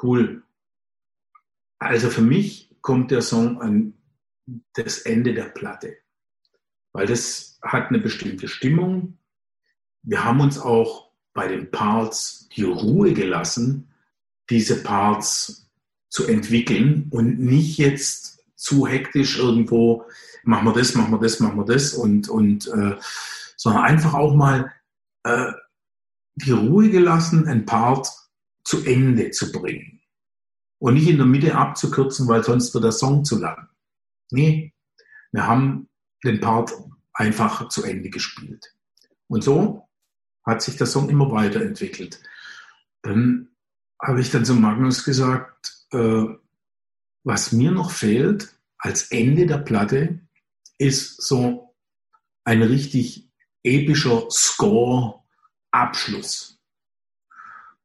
Cool. 0.00 0.42
Also 1.78 2.08
für 2.10 2.22
mich 2.22 2.70
kommt 2.80 3.10
der 3.10 3.22
Song 3.22 3.60
an 3.60 3.94
das 4.74 4.98
Ende 5.00 5.34
der 5.34 5.44
Platte, 5.44 5.96
weil 6.92 7.06
das 7.06 7.58
hat 7.62 7.88
eine 7.88 7.98
bestimmte 7.98 8.48
Stimmung. 8.48 9.18
Wir 10.02 10.24
haben 10.24 10.40
uns 10.40 10.58
auch 10.58 11.10
bei 11.32 11.48
den 11.48 11.70
Parts 11.70 12.48
die 12.54 12.62
Ruhe 12.62 13.12
gelassen, 13.12 13.92
diese 14.50 14.82
Parts 14.82 15.70
zu 16.10 16.26
entwickeln 16.26 17.08
und 17.10 17.40
nicht 17.40 17.78
jetzt 17.78 18.44
zu 18.54 18.86
hektisch 18.86 19.38
irgendwo, 19.38 20.04
machen 20.44 20.66
wir 20.66 20.72
das, 20.72 20.94
machen 20.94 21.12
wir 21.12 21.18
das, 21.18 21.40
machen 21.40 21.58
wir 21.58 21.64
das 21.64 21.94
und, 21.94 22.28
und 22.28 22.68
äh, 22.68 22.96
sondern 23.56 23.84
einfach 23.84 24.14
auch 24.14 24.34
mal 24.34 24.72
äh, 25.24 25.52
die 26.36 26.52
Ruhe 26.52 26.90
gelassen, 26.90 27.46
ein 27.48 27.66
Part 27.66 28.08
zu 28.64 28.84
Ende 28.84 29.30
zu 29.30 29.52
bringen. 29.52 30.00
Und 30.78 30.94
nicht 30.94 31.08
in 31.08 31.16
der 31.16 31.26
Mitte 31.26 31.54
abzukürzen, 31.54 32.28
weil 32.28 32.44
sonst 32.44 32.74
wird 32.74 32.84
der 32.84 32.92
Song 32.92 33.24
zu 33.24 33.38
lang. 33.38 33.68
Nee, 34.30 34.74
wir 35.32 35.46
haben 35.46 35.88
den 36.24 36.40
Part 36.40 36.72
einfach 37.12 37.68
zu 37.68 37.84
Ende 37.84 38.10
gespielt. 38.10 38.74
Und 39.28 39.44
so 39.44 39.88
hat 40.44 40.62
sich 40.62 40.76
der 40.76 40.86
Song 40.86 41.08
immer 41.08 41.30
weiterentwickelt. 41.30 42.20
Dann 43.02 43.48
habe 44.00 44.20
ich 44.20 44.30
dann 44.30 44.44
zu 44.44 44.54
Magnus 44.54 45.04
gesagt, 45.04 45.86
äh, 45.92 46.24
was 47.22 47.52
mir 47.52 47.70
noch 47.70 47.90
fehlt 47.90 48.54
als 48.76 49.10
Ende 49.10 49.46
der 49.46 49.58
Platte, 49.58 50.20
ist 50.78 51.22
so 51.22 51.74
ein 52.44 52.62
richtig 52.62 53.30
epischer 53.64 54.30
Score-Abschluss. 54.30 56.54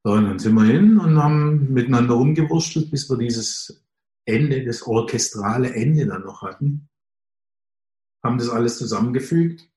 So, 0.04 0.12
und 0.12 0.24
dann 0.24 0.38
sind 0.38 0.54
wir 0.54 0.64
hin 0.64 0.98
und 0.98 1.22
haben 1.22 1.70
miteinander 1.72 2.14
rumgewurschtelt, 2.14 2.90
bis 2.90 3.10
wir 3.10 3.18
dieses 3.18 3.84
Ende, 4.24 4.64
das 4.64 4.82
orchestrale 4.82 5.74
Ende 5.74 6.06
dann 6.06 6.22
noch 6.22 6.40
hatten. 6.42 6.88
Haben 8.22 8.38
das 8.38 8.48
alles 8.48 8.78
zusammengefügt. 8.78 9.68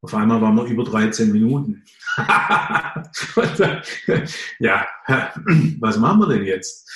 Auf 0.00 0.14
einmal 0.14 0.40
waren 0.40 0.56
wir 0.56 0.64
über 0.64 0.84
13 0.84 1.30
Minuten. 1.30 1.84
ja, 4.58 4.88
was 5.78 5.98
machen 5.98 6.20
wir 6.20 6.28
denn 6.28 6.44
jetzt? 6.44 6.90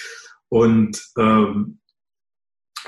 Und 0.48 1.12
ähm, 1.16 1.78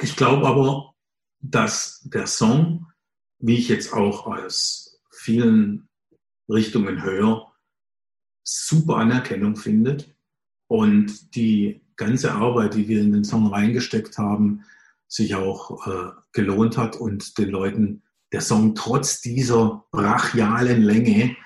ich 0.00 0.16
glaube 0.16 0.46
aber, 0.46 0.94
dass 1.40 2.00
der 2.04 2.26
Song, 2.26 2.86
wie 3.38 3.58
ich 3.58 3.68
jetzt 3.68 3.92
auch 3.92 4.26
aus 4.26 4.87
vielen 5.28 5.90
Richtungen 6.48 7.02
höre, 7.02 7.52
super 8.44 8.96
Anerkennung 8.96 9.56
findet 9.56 10.16
und 10.68 11.34
die 11.36 11.82
ganze 11.96 12.32
Arbeit, 12.32 12.72
die 12.72 12.88
wir 12.88 13.02
in 13.02 13.12
den 13.12 13.24
Song 13.24 13.48
reingesteckt 13.48 14.16
haben, 14.16 14.64
sich 15.06 15.34
auch 15.34 15.86
äh, 15.86 16.12
gelohnt 16.32 16.78
hat 16.78 16.96
und 16.96 17.36
den 17.36 17.50
Leuten 17.50 18.02
der 18.32 18.40
Song 18.40 18.74
trotz 18.74 19.20
dieser 19.20 19.84
brachialen 19.90 20.80
Länge 20.80 21.36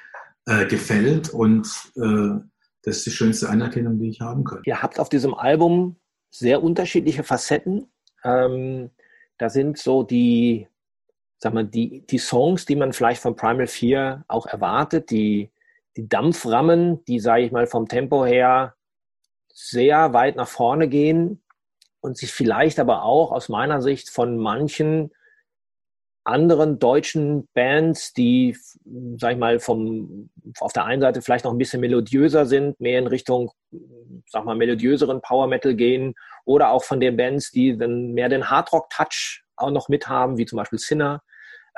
äh, 0.47 0.67
gefällt 0.67 1.31
und 1.31 1.67
äh, 1.97 2.39
das 2.85 2.99
ist 2.99 3.07
die 3.07 3.11
schönste 3.11 3.49
Anerkennung, 3.49 3.99
die 3.99 4.11
ich 4.11 4.21
haben 4.21 4.45
kann. 4.45 4.63
Ihr 4.65 4.81
habt 4.81 5.01
auf 5.01 5.09
diesem 5.09 5.35
Album 5.35 5.97
sehr 6.31 6.63
unterschiedliche 6.63 7.25
Facetten. 7.25 7.91
Ähm, 8.23 8.91
da 9.39 9.51
sind 9.51 9.77
so 9.77 10.05
die 10.05 10.69
sag 11.43 11.55
mal, 11.55 11.65
die, 11.65 12.07
die 12.07 12.19
Songs, 12.19 12.67
die 12.67 12.77
man 12.77 12.93
vielleicht 12.93 13.21
von 13.21 13.35
Primal 13.35 13.67
4 13.67 14.25
auch 14.29 14.47
erwartet, 14.47 15.11
die, 15.11 15.51
die 15.97 16.09
Dampframmen, 16.09 17.05
die, 17.07 17.19
sage 17.19 17.43
ich 17.43 17.51
mal, 17.51 17.67
vom 17.67 17.89
Tempo 17.89 18.25
her 18.25 18.77
sehr 19.53 20.13
weit 20.13 20.37
nach 20.37 20.47
vorne 20.47 20.87
gehen 20.87 21.43
und 22.01 22.17
sich 22.17 22.31
vielleicht 22.31 22.79
aber 22.79 23.03
auch 23.03 23.33
aus 23.33 23.49
meiner 23.49 23.83
Sicht 23.83 24.09
von 24.09 24.39
manchen 24.39 25.11
anderen 26.23 26.79
deutschen 26.79 27.49
Bands, 27.55 28.13
die, 28.13 28.57
sag 29.17 29.33
ich 29.33 29.39
mal, 29.39 29.59
vom, 29.59 30.31
auf 30.61 30.73
der 30.73 30.85
einen 30.85 31.03
Seite 31.03 31.23
vielleicht 31.23 31.45
noch 31.45 31.51
ein 31.51 31.59
bisschen 31.59 31.81
melodiöser 31.81 32.47
sind, 32.47 32.81
mehr 32.81 33.01
in 33.01 33.09
Richtung, 33.09 33.51
sag 34.29 34.45
mal, 34.45 34.55
melodiöseren 34.55 35.21
Power 35.21 35.49
Metal 35.49 35.75
gehen 35.75 36.15
oder 36.45 36.71
auch 36.71 36.85
von 36.85 37.01
den 37.01 37.17
Bands, 37.17 37.51
die 37.51 37.77
dann 37.77 38.13
mehr 38.13 38.29
den 38.29 38.49
Hardrock 38.49 38.91
Touch 38.91 39.43
auch 39.57 39.73
noch 39.73 39.89
mit 39.89 40.09
haben, 40.09 40.39
wie 40.39 40.47
zum 40.47 40.59
Beispiel 40.59 40.79
Sinner, 40.79 41.21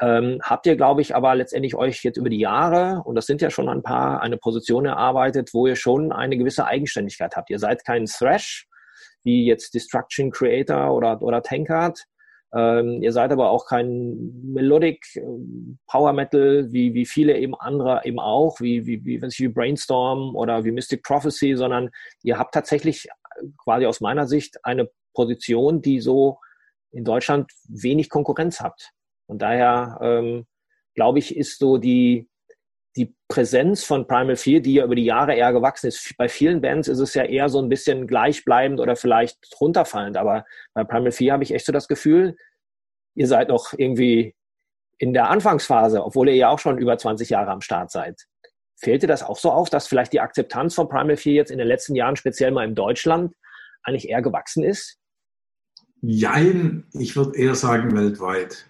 ähm, 0.00 0.40
habt 0.42 0.66
ihr, 0.66 0.76
glaube 0.76 1.02
ich, 1.02 1.14
aber 1.14 1.34
letztendlich 1.34 1.74
euch 1.76 2.02
jetzt 2.02 2.16
über 2.16 2.28
die 2.28 2.40
Jahre, 2.40 3.02
und 3.04 3.14
das 3.14 3.26
sind 3.26 3.40
ja 3.40 3.50
schon 3.50 3.68
ein 3.68 3.82
paar, 3.82 4.20
eine 4.22 4.36
Position 4.36 4.86
erarbeitet, 4.86 5.50
wo 5.52 5.66
ihr 5.66 5.76
schon 5.76 6.12
eine 6.12 6.36
gewisse 6.36 6.66
Eigenständigkeit 6.66 7.36
habt. 7.36 7.50
Ihr 7.50 7.58
seid 7.58 7.84
kein 7.84 8.06
Thrash, 8.06 8.66
wie 9.22 9.46
jetzt 9.46 9.74
Destruction 9.74 10.30
Creator 10.30 10.92
oder, 10.94 11.22
oder 11.22 11.42
Tankard. 11.42 12.04
Ähm, 12.52 13.02
ihr 13.02 13.12
seid 13.12 13.32
aber 13.32 13.50
auch 13.50 13.66
kein 13.66 14.32
Melodic 14.44 15.04
äh, 15.16 15.22
Power 15.86 16.12
Metal, 16.12 16.68
wie, 16.70 16.94
wie 16.94 17.06
viele 17.06 17.36
eben 17.38 17.54
andere 17.54 18.02
eben 18.04 18.20
auch, 18.20 18.60
wie, 18.60 18.86
wie, 18.86 19.04
wie, 19.04 19.20
wie 19.20 19.48
Brainstorm 19.48 20.36
oder 20.36 20.64
wie 20.64 20.70
Mystic 20.70 21.02
Prophecy, 21.02 21.56
sondern 21.56 21.90
ihr 22.22 22.38
habt 22.38 22.54
tatsächlich 22.54 23.08
quasi 23.58 23.86
aus 23.86 24.00
meiner 24.00 24.26
Sicht 24.26 24.64
eine 24.64 24.88
Position, 25.14 25.82
die 25.82 26.00
so 26.00 26.38
in 26.92 27.04
Deutschland 27.04 27.50
wenig 27.68 28.08
Konkurrenz 28.08 28.60
habt. 28.60 28.92
Und 29.26 29.42
daher 29.42 29.98
ähm, 30.02 30.46
glaube 30.94 31.18
ich, 31.18 31.36
ist 31.36 31.58
so 31.58 31.78
die, 31.78 32.28
die 32.96 33.14
Präsenz 33.28 33.84
von 33.84 34.06
Primal 34.06 34.36
4, 34.36 34.60
die 34.60 34.74
ja 34.74 34.84
über 34.84 34.94
die 34.94 35.04
Jahre 35.04 35.34
eher 35.34 35.52
gewachsen 35.52 35.88
ist. 35.88 36.14
Bei 36.16 36.28
vielen 36.28 36.60
Bands 36.60 36.88
ist 36.88 37.00
es 37.00 37.14
ja 37.14 37.24
eher 37.24 37.48
so 37.48 37.60
ein 37.60 37.68
bisschen 37.68 38.06
gleichbleibend 38.06 38.80
oder 38.80 38.96
vielleicht 38.96 39.38
runterfallend. 39.60 40.16
Aber 40.16 40.44
bei 40.74 40.84
Primal 40.84 41.12
4 41.12 41.32
habe 41.32 41.42
ich 41.42 41.52
echt 41.52 41.66
so 41.66 41.72
das 41.72 41.88
Gefühl, 41.88 42.36
ihr 43.14 43.26
seid 43.26 43.48
noch 43.48 43.72
irgendwie 43.76 44.34
in 44.98 45.12
der 45.12 45.30
Anfangsphase, 45.30 46.04
obwohl 46.04 46.28
ihr 46.28 46.36
ja 46.36 46.48
auch 46.50 46.58
schon 46.58 46.78
über 46.78 46.96
20 46.96 47.30
Jahre 47.30 47.50
am 47.50 47.60
Start 47.60 47.90
seid. 47.90 48.26
Fällt 48.76 49.02
dir 49.02 49.06
das 49.06 49.22
auch 49.22 49.38
so 49.38 49.50
auf, 49.50 49.70
dass 49.70 49.86
vielleicht 49.86 50.12
die 50.12 50.20
Akzeptanz 50.20 50.74
von 50.74 50.88
Primal 50.88 51.16
4 51.16 51.32
jetzt 51.32 51.50
in 51.50 51.58
den 51.58 51.66
letzten 51.66 51.94
Jahren, 51.94 52.16
speziell 52.16 52.52
mal 52.52 52.66
in 52.66 52.74
Deutschland, 52.74 53.34
eigentlich 53.82 54.08
eher 54.08 54.22
gewachsen 54.22 54.64
ist? 54.64 54.98
Jein, 56.00 56.86
ich 56.92 57.16
würde 57.16 57.36
eher 57.36 57.54
sagen 57.54 57.96
weltweit. 57.96 58.66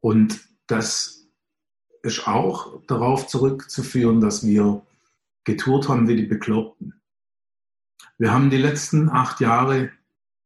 Und 0.00 0.40
das 0.66 1.26
ist 2.02 2.26
auch 2.26 2.80
darauf 2.86 3.26
zurückzuführen, 3.26 4.20
dass 4.20 4.46
wir 4.46 4.82
getourt 5.44 5.88
haben 5.88 6.08
wie 6.08 6.16
die 6.16 6.26
Bekloppten. 6.26 6.94
Wir 8.18 8.32
haben 8.32 8.50
die 8.50 8.58
letzten 8.58 9.08
acht 9.08 9.40
Jahre 9.40 9.90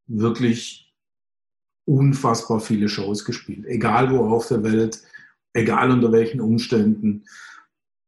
wirklich 0.07 0.93
unfassbar 1.85 2.59
viele 2.59 2.89
Shows 2.89 3.25
gespielt, 3.25 3.65
egal 3.65 4.11
wo 4.11 4.25
auf 4.25 4.47
der 4.47 4.63
Welt, 4.63 5.01
egal 5.53 5.91
unter 5.91 6.11
welchen 6.11 6.41
Umständen, 6.41 7.25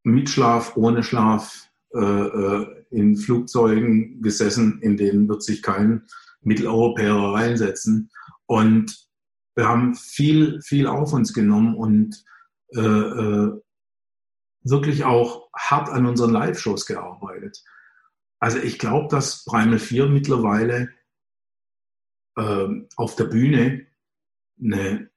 mit 0.04 0.30
Schlaf, 0.30 0.76
ohne 0.78 1.04
Schlaf, 1.04 1.70
äh, 1.94 2.00
äh 2.00 2.78
in 2.90 3.18
Flugzeugen 3.18 4.22
gesessen, 4.22 4.82
in 4.82 4.96
denen 4.96 5.28
wird 5.28 5.44
sich 5.44 5.62
kein 5.62 6.04
Mitteleuropäer 6.42 7.14
reinsetzen. 7.14 8.10
Und 8.46 9.07
wir 9.58 9.68
haben 9.68 9.96
viel, 9.96 10.62
viel 10.62 10.86
auf 10.86 11.14
uns 11.14 11.34
genommen 11.34 11.76
und 11.76 12.24
äh, 12.76 12.80
äh, 12.80 13.60
wirklich 14.62 15.04
auch 15.04 15.50
hart 15.56 15.90
an 15.90 16.06
unseren 16.06 16.32
Live-Shows 16.32 16.86
gearbeitet. 16.86 17.64
Also 18.40 18.60
ich 18.60 18.78
glaube, 18.78 19.08
dass 19.10 19.46
Primal 19.46 19.80
4 19.80 20.06
mittlerweile 20.06 20.90
äh, 22.38 22.68
auf 22.98 23.16
der 23.16 23.24
Bühne 23.26 23.88
eine 24.62 25.10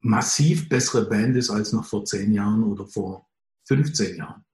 massiv 0.00 0.68
bessere 0.68 1.08
Band 1.08 1.36
ist 1.36 1.50
als 1.50 1.72
noch 1.72 1.84
vor 1.84 2.04
zehn 2.04 2.32
Jahren 2.32 2.64
oder 2.64 2.86
vor 2.86 3.28
15 3.68 4.16
Jahren. 4.16 4.44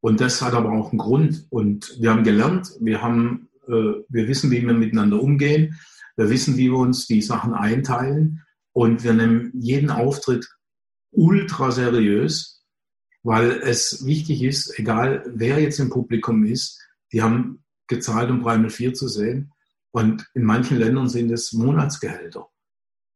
Und 0.00 0.22
das 0.22 0.40
hat 0.40 0.54
aber 0.54 0.72
auch 0.72 0.92
einen 0.92 0.98
Grund. 0.98 1.46
Und 1.50 1.98
wir 2.00 2.10
haben 2.10 2.24
gelernt, 2.24 2.72
wir, 2.80 3.02
haben, 3.02 3.50
äh, 3.68 4.00
wir 4.08 4.28
wissen, 4.28 4.50
wie 4.50 4.66
wir 4.66 4.72
miteinander 4.72 5.22
umgehen, 5.22 5.78
wir 6.16 6.30
wissen, 6.30 6.56
wie 6.56 6.70
wir 6.70 6.78
uns 6.78 7.06
die 7.06 7.20
Sachen 7.20 7.52
einteilen 7.52 8.42
und 8.72 9.04
wir 9.04 9.12
nehmen 9.12 9.52
jeden 9.54 9.90
Auftritt 9.90 10.48
ultra 11.10 11.70
seriös, 11.70 12.64
weil 13.22 13.60
es 13.62 14.04
wichtig 14.04 14.42
ist, 14.42 14.78
egal 14.78 15.24
wer 15.26 15.60
jetzt 15.60 15.78
im 15.78 15.90
Publikum 15.90 16.44
ist, 16.44 16.80
die 17.12 17.22
haben 17.22 17.62
gezahlt, 17.86 18.30
um 18.30 18.42
Primal 18.42 18.70
4 18.70 18.94
zu 18.94 19.08
sehen. 19.08 19.52
Und 19.90 20.26
in 20.34 20.44
manchen 20.44 20.78
Ländern 20.78 21.08
sind 21.08 21.30
es 21.30 21.52
Monatsgehälter. 21.52 22.48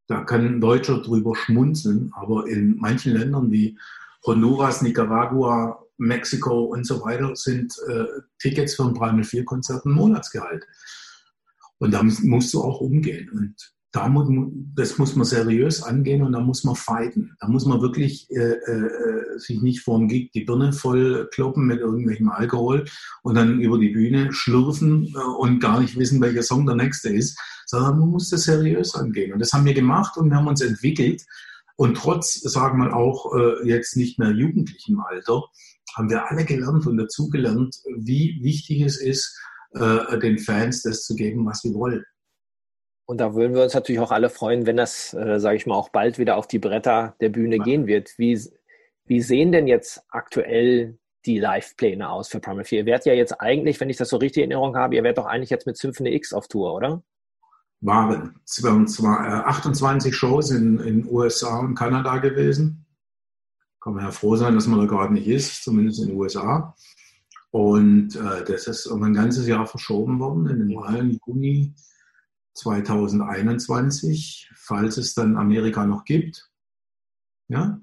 Da 0.07 0.23
kann 0.25 0.47
ein 0.47 0.61
Deutscher 0.61 1.01
drüber 1.01 1.35
schmunzeln, 1.35 2.13
aber 2.15 2.47
in 2.47 2.77
manchen 2.77 3.15
Ländern 3.15 3.51
wie 3.51 3.79
Honduras, 4.25 4.83
Nicaragua, 4.83 5.83
Mexiko 5.97 6.65
und 6.65 6.87
so 6.87 7.03
weiter 7.03 7.35
sind 7.35 7.75
äh, 7.89 8.05
Tickets 8.39 8.75
für 8.75 8.85
ein 8.85 8.95
Primal 8.95 9.25
4 9.25 9.45
Konzert 9.45 9.87
ein 9.87 9.93
Monatsgehalt. 9.93 10.67
Und 11.79 11.93
da 11.93 12.03
musst 12.03 12.53
du 12.55 12.63
auch 12.63 12.81
umgehen. 12.81 13.31
Und 13.31 13.76
da 13.97 14.09
muss, 14.09 14.29
das 14.75 14.99
muss 14.99 15.17
man 15.17 15.25
seriös 15.25 15.83
angehen 15.83 16.23
und 16.23 16.33
da 16.33 16.41
muss 16.41 16.65
man 16.65 16.77
fighten. 16.77 17.35
Da 17.41 17.49
muss 17.49 17.65
man 17.65 17.81
wirklich 17.81 18.31
äh, 18.31 18.53
äh, 18.53 19.39
sich 19.39 19.63
nicht 19.63 19.81
vorm 19.81 20.07
Gig 20.07 20.33
die 20.33 20.45
Birne 20.45 20.75
voll 20.75 21.29
kloppen 21.33 21.67
mit 21.67 21.81
irgendwelchem 21.81 22.29
Alkohol 22.29 22.85
und 23.23 23.37
dann 23.37 23.59
über 23.59 23.79
die 23.79 23.89
Bühne 23.89 24.35
schlürfen 24.35 25.15
äh, 25.15 25.39
und 25.39 25.61
gar 25.61 25.81
nicht 25.81 25.99
wissen, 25.99 26.21
welcher 26.21 26.43
Song 26.43 26.67
der 26.67 26.77
nächste 26.77 27.09
ist, 27.09 27.39
sondern 27.65 27.99
man 27.99 28.11
muss 28.11 28.29
das 28.29 28.45
seriös 28.45 28.95
angehen. 28.95 29.33
Und 29.33 29.39
das 29.39 29.55
haben 29.55 29.65
wir 29.65 29.73
gemacht 29.73 30.19
und 30.19 30.29
wir 30.29 30.37
haben 30.37 30.47
uns 30.47 30.61
entwickelt. 30.61 31.25
Und 31.77 31.97
trotz, 31.97 32.35
sagen 32.35 32.79
wir 32.79 32.95
auch 32.95 33.35
äh, 33.35 33.67
jetzt 33.67 33.97
nicht 33.97 34.19
mehr 34.19 34.31
jugendlichem 34.31 35.01
Alter, 35.01 35.43
haben 35.97 36.11
wir 36.11 36.31
alle 36.31 36.45
gelernt 36.45 36.87
und 36.87 36.99
dazugelernt, 36.99 37.77
wie 37.97 38.39
wichtig 38.43 38.83
es 38.83 39.01
ist, 39.01 39.41
äh, 39.73 40.19
den 40.19 40.39
Fans 40.39 40.83
das 40.83 41.05
zu 41.05 41.15
geben, 41.15 41.47
was 41.47 41.63
sie 41.63 41.73
wollen. 41.73 42.05
Und 43.07 43.19
da 43.19 43.35
würden 43.35 43.55
wir 43.55 43.63
uns 43.63 43.75
natürlich 43.75 44.01
auch 44.01 44.11
alle 44.11 44.29
freuen, 44.29 44.67
wenn 44.67 44.77
das, 44.77 45.15
äh, 45.15 45.39
sage 45.39 45.57
ich 45.57 45.67
mal, 45.67 45.77
auch 45.77 45.91
bald 45.91 46.19
wieder 46.19 46.37
auf 46.37 46.49
die 46.49 46.59
Bretter 46.59 47.15
der 47.21 47.29
Bühne 47.29 47.59
ja. 47.59 47.63
gehen 47.63 47.87
wird. 47.87 48.19
Wie, 48.19 48.39
wie 49.07 49.23
sehen 49.23 49.53
denn 49.53 49.69
jetzt 49.69 50.03
aktuell 50.11 50.99
die 51.25 51.39
Live-Pläne 51.39 52.11
aus 52.11 52.29
für 52.29 52.41
Primal 52.41 52.65
4? 52.65 52.81
Ihr 52.81 52.87
werdet 52.87 53.07
ja 53.07 53.15
jetzt 53.15 53.41
eigentlich, 53.41 53.79
wenn 53.81 53.91
ich 53.91 53.97
das 53.97 54.09
so 54.09 54.17
richtig 54.17 54.43
in 54.43 54.51
Erinnerung 54.51 54.77
habe, 54.77 54.97
ihr 54.97 55.05
werdet 55.05 55.19
doch 55.19 55.27
eigentlich 55.27 55.51
jetzt 55.51 55.67
mit 55.67 55.77
Symphony 55.77 56.15
X 56.17 56.33
auf 56.33 56.49
Tour, 56.49 56.75
oder? 56.75 57.03
Waren. 57.81 58.41
Haben 58.65 58.89
zwar 58.89 59.47
28 59.47 60.15
Shows 60.15 60.51
in 60.51 60.79
den 60.79 61.07
USA 61.09 61.61
und 61.61 61.77
Kanada 61.77 62.19
gewesen. 62.19 62.87
Kann 63.81 63.95
man 63.95 64.05
ja 64.05 64.11
froh 64.11 64.35
sein, 64.35 64.57
dass 64.57 64.67
man 64.67 64.81
da 64.81 64.87
gerade 64.87 65.15
nicht 65.15 65.29
ist, 65.29 65.63
zumindest 65.63 66.01
in 66.01 66.09
den 66.09 66.17
USA. 66.17 66.75
Und 67.53 68.17
äh, 68.17 68.45
das 68.45 68.67
ist 68.67 68.87
um 68.87 69.03
ein 69.05 69.15
ganzes 69.15 69.47
Jahr 69.47 69.65
verschoben 69.67 70.19
worden, 70.19 70.49
in 70.49 70.59
den 70.59 70.77
und 70.77 71.21
Juni 71.25 71.73
2021, 72.57 74.51
falls 74.55 74.97
es 74.97 75.15
dann 75.15 75.37
Amerika 75.37 75.87
noch 75.87 76.05
gibt. 76.05 76.51
Ja? 77.49 77.81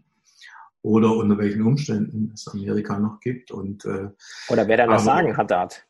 Oder 0.82 1.16
unter 1.16 1.38
welchen 1.38 1.62
Umständen 1.64 2.32
es 2.34 2.48
Amerika 2.48 3.00
noch 3.00 3.20
gibt. 3.20 3.52
Und, 3.52 3.86
äh, 3.86 4.10
Oder 4.50 4.68
wer 4.68 4.78
da 4.78 4.88
das 4.88 5.06
Sagen 5.06 5.38
hat, 5.38 5.52
hat. 5.52 5.88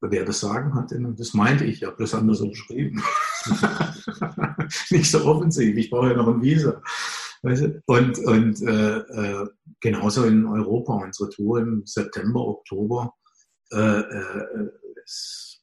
Wer 0.00 0.24
das 0.24 0.40
Sagen 0.40 0.74
hat, 0.74 0.92
das 0.92 1.34
meinte 1.34 1.64
ich, 1.64 1.82
ich 1.82 1.84
habe 1.84 1.96
das 1.98 2.14
anders 2.14 2.38
so 2.38 2.48
beschrieben. 2.48 3.02
Nicht 4.90 5.10
so 5.10 5.24
offensiv, 5.24 5.76
ich 5.76 5.90
brauche 5.90 6.10
ja 6.10 6.16
noch 6.16 6.28
ein 6.28 6.42
Visa. 6.42 6.80
Und, 7.42 8.18
und 8.18 8.62
äh, 8.62 8.98
äh, 8.98 9.48
genauso 9.80 10.24
in 10.24 10.46
Europa, 10.46 10.94
unsere 10.94 11.30
Tour 11.30 11.60
im 11.60 11.86
September, 11.86 12.40
Oktober, 12.40 13.14
äh, 13.72 14.00
äh, 14.00 14.68
ist, 15.04 15.62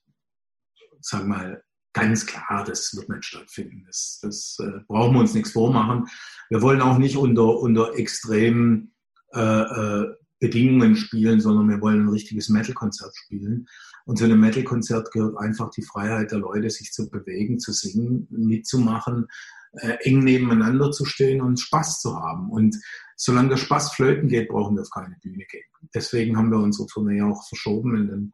sag 1.02 1.26
mal, 1.26 1.64
ganz 1.93 2.25
klar, 2.25 2.63
das 2.65 2.95
wird 2.95 3.10
nicht 3.10 3.25
stattfinden. 3.25 3.84
Das, 3.86 4.19
das 4.21 4.58
äh, 4.60 4.79
brauchen 4.88 5.13
wir 5.13 5.21
uns 5.21 5.34
nichts 5.34 5.51
vormachen. 5.51 6.08
Wir 6.49 6.62
wollen 6.62 6.82
auch 6.82 6.97
nicht 6.97 7.15
unter, 7.15 7.60
unter 7.60 7.95
extremen 7.95 8.93
äh, 9.34 9.39
äh, 9.39 10.13
Bedingungen 10.39 10.95
spielen, 10.95 11.39
sondern 11.39 11.69
wir 11.69 11.79
wollen 11.79 12.01
ein 12.01 12.10
richtiges 12.10 12.49
Metal-Konzert 12.49 13.15
spielen. 13.15 13.67
Und 14.06 14.17
zu 14.17 14.25
einem 14.25 14.41
Metal-Konzert 14.41 15.12
gehört 15.12 15.38
einfach 15.38 15.69
die 15.69 15.84
Freiheit 15.84 16.32
der 16.32 16.39
Leute, 16.39 16.69
sich 16.69 16.91
zu 16.91 17.10
bewegen, 17.10 17.60
zu 17.60 17.71
singen, 17.71 18.27
mitzumachen, 18.29 19.27
äh, 19.73 19.97
eng 20.01 20.19
nebeneinander 20.19 20.91
zu 20.91 21.06
stehen 21.06 21.41
und 21.41 21.60
Spaß 21.60 22.01
zu 22.01 22.15
haben. 22.15 22.49
Und 22.49 22.75
solange 23.15 23.49
der 23.49 23.58
Spaß 23.58 23.93
flöten 23.93 24.27
geht, 24.27 24.49
brauchen 24.49 24.75
wir 24.75 24.82
auf 24.82 24.89
keine 24.89 25.15
Bühne 25.21 25.45
gehen. 25.49 25.63
Deswegen 25.93 26.38
haben 26.38 26.51
wir 26.51 26.60
unsere 26.60 26.88
Tournee 26.88 27.21
auch 27.21 27.47
verschoben 27.47 27.95
in 27.95 28.08
den 28.08 28.34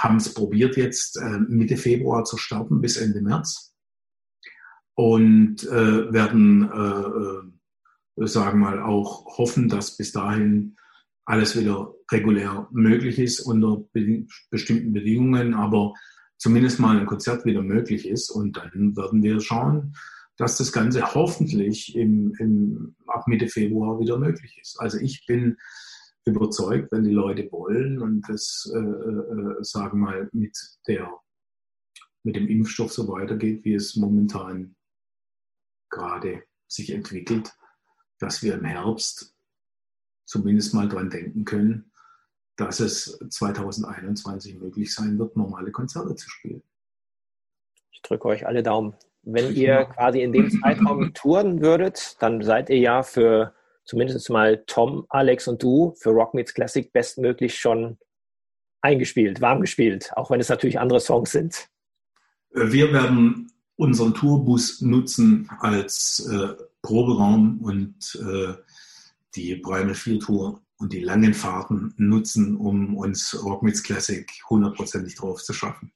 haben 0.00 0.16
es 0.16 0.32
probiert 0.32 0.76
jetzt 0.76 1.18
äh, 1.18 1.38
Mitte 1.48 1.76
Februar 1.76 2.24
zu 2.24 2.38
starten 2.38 2.80
bis 2.80 2.96
Ende 2.96 3.20
März 3.20 3.74
und 4.94 5.62
äh, 5.64 6.12
werden, 6.12 6.70
äh, 6.72 8.22
äh 8.22 8.26
sagen 8.26 8.60
mal, 8.60 8.82
auch 8.82 9.38
hoffen, 9.38 9.68
dass 9.68 9.96
bis 9.96 10.12
dahin 10.12 10.76
alles 11.26 11.58
wieder 11.58 11.94
regulär 12.10 12.66
möglich 12.72 13.18
ist 13.18 13.40
unter 13.40 13.84
be 13.92 14.26
bestimmten 14.50 14.92
Bedingungen, 14.92 15.54
aber 15.54 15.94
zumindest 16.38 16.80
mal 16.80 16.98
ein 16.98 17.06
Konzert 17.06 17.44
wieder 17.44 17.62
möglich 17.62 18.08
ist 18.08 18.30
und 18.30 18.56
dann 18.56 18.96
werden 18.96 19.22
wir 19.22 19.40
schauen, 19.40 19.94
dass 20.38 20.56
das 20.56 20.72
Ganze 20.72 21.14
hoffentlich 21.14 21.94
im, 21.94 22.34
im, 22.38 22.96
ab 23.06 23.28
Mitte 23.28 23.48
Februar 23.48 24.00
wieder 24.00 24.18
möglich 24.18 24.58
ist. 24.60 24.80
Also 24.80 24.98
ich 24.98 25.26
bin 25.26 25.58
überzeugt, 26.30 26.92
wenn 26.92 27.04
die 27.04 27.12
Leute 27.12 27.50
wollen 27.52 28.00
und 28.00 28.22
das, 28.28 28.70
äh, 28.74 28.78
äh, 28.78 29.62
sagen 29.62 30.00
mal, 30.00 30.28
mit, 30.32 30.56
der, 30.86 31.12
mit 32.22 32.36
dem 32.36 32.48
Impfstoff 32.48 32.92
so 32.92 33.08
weitergeht, 33.08 33.64
wie 33.64 33.74
es 33.74 33.96
momentan 33.96 34.74
gerade 35.90 36.42
sich 36.68 36.90
entwickelt, 36.92 37.52
dass 38.18 38.42
wir 38.42 38.54
im 38.54 38.64
Herbst 38.64 39.34
zumindest 40.24 40.74
mal 40.74 40.88
dran 40.88 41.10
denken 41.10 41.44
können, 41.44 41.90
dass 42.56 42.78
es 42.78 43.18
2021 43.28 44.58
möglich 44.58 44.94
sein 44.94 45.18
wird, 45.18 45.36
normale 45.36 45.72
Konzerte 45.72 46.14
zu 46.14 46.28
spielen. 46.28 46.62
Ich 47.90 48.02
drücke 48.02 48.28
euch 48.28 48.46
alle 48.46 48.62
Daumen. 48.62 48.94
Wenn 49.22 49.54
ihr 49.54 49.84
quasi 49.86 50.22
in 50.22 50.32
dem 50.32 50.50
Zeitraum 50.50 51.12
touren 51.14 51.60
würdet, 51.60 52.16
dann 52.20 52.42
seid 52.42 52.70
ihr 52.70 52.78
ja 52.78 53.02
für 53.02 53.54
zumindest 53.84 54.30
mal 54.30 54.62
Tom, 54.66 55.06
Alex 55.08 55.48
und 55.48 55.62
du 55.62 55.94
für 55.98 56.10
Rock 56.10 56.34
Meets 56.34 56.54
Classic 56.54 56.92
bestmöglich 56.92 57.58
schon 57.58 57.98
eingespielt, 58.82 59.40
warm 59.40 59.60
gespielt, 59.60 60.10
auch 60.16 60.30
wenn 60.30 60.40
es 60.40 60.48
natürlich 60.48 60.78
andere 60.78 61.00
Songs 61.00 61.32
sind. 61.32 61.68
Wir 62.52 62.92
werden 62.92 63.52
unseren 63.76 64.14
Tourbus 64.14 64.80
nutzen 64.80 65.48
als 65.60 66.28
äh, 66.30 66.54
Proberaum 66.82 67.60
und 67.60 68.18
äh, 68.20 68.54
die 69.34 69.56
Primal 69.56 69.94
4 69.94 70.20
Tour 70.20 70.62
und 70.78 70.92
die 70.92 71.00
langen 71.00 71.34
Fahrten 71.34 71.94
nutzen, 71.96 72.56
um 72.56 72.96
uns 72.96 73.38
Rock 73.44 73.62
Meets 73.62 73.82
Classic 73.82 74.30
hundertprozentig 74.48 75.14
drauf 75.14 75.42
zu 75.42 75.52
schaffen. 75.52 75.92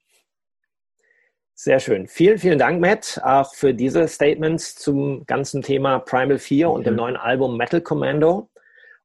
Sehr 1.57 1.79
schön. 1.79 2.09
Vielen, 2.09 2.39
vielen 2.39 2.59
Dank, 2.59 2.81
Matt, 2.81 3.21
auch 3.23 3.55
für 3.55 3.75
diese 3.75 4.09
Statements 4.09 4.75
zum 4.75 5.25
ganzen 5.27 5.63
Thema 5.63 6.01
Primal 6.01 6.39
4 6.39 6.69
okay. 6.69 6.77
und 6.77 6.85
dem 6.85 6.97
neuen 6.97 7.17
Album 7.17 7.57
Metal 7.57 7.81
Commando. 7.81 8.51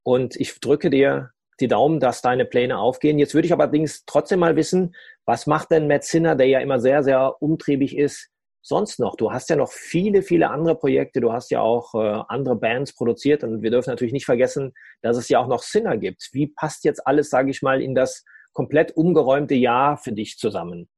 Und 0.01 0.35
ich 0.35 0.59
drücke 0.59 0.89
dir 0.89 1.29
die 1.59 1.67
Daumen, 1.67 1.99
dass 1.99 2.23
deine 2.23 2.45
Pläne 2.45 2.79
aufgehen. 2.79 3.19
Jetzt 3.19 3.35
würde 3.35 3.45
ich 3.45 3.53
allerdings 3.53 4.03
trotzdem 4.07 4.39
mal 4.39 4.55
wissen, 4.55 4.95
was 5.25 5.45
macht 5.45 5.69
denn 5.69 5.87
Matt 5.87 6.05
Sinner, 6.05 6.35
der 6.35 6.47
ja 6.47 6.59
immer 6.59 6.79
sehr, 6.79 7.03
sehr 7.03 7.39
umtriebig 7.39 7.95
ist, 7.95 8.29
sonst 8.63 8.99
noch? 8.99 9.15
Du 9.15 9.31
hast 9.31 9.51
ja 9.51 9.55
noch 9.55 9.71
viele, 9.71 10.23
viele 10.23 10.49
andere 10.49 10.75
Projekte. 10.75 11.21
Du 11.21 11.31
hast 11.31 11.51
ja 11.51 11.61
auch 11.61 11.93
äh, 11.93 12.23
andere 12.29 12.55
Bands 12.55 12.95
produziert 12.95 13.43
und 13.43 13.61
wir 13.61 13.69
dürfen 13.69 13.91
natürlich 13.91 14.13
nicht 14.13 14.25
vergessen, 14.25 14.73
dass 15.03 15.17
es 15.17 15.29
ja 15.29 15.39
auch 15.39 15.47
noch 15.47 15.61
Sinner 15.61 15.97
gibt. 15.97 16.29
Wie 16.31 16.47
passt 16.47 16.83
jetzt 16.83 17.05
alles, 17.05 17.29
sage 17.29 17.51
ich 17.51 17.61
mal, 17.61 17.79
in 17.79 17.93
das 17.93 18.25
komplett 18.53 18.97
umgeräumte 18.97 19.53
Jahr 19.53 19.97
für 19.97 20.13
dich 20.13 20.39
zusammen? 20.39 20.89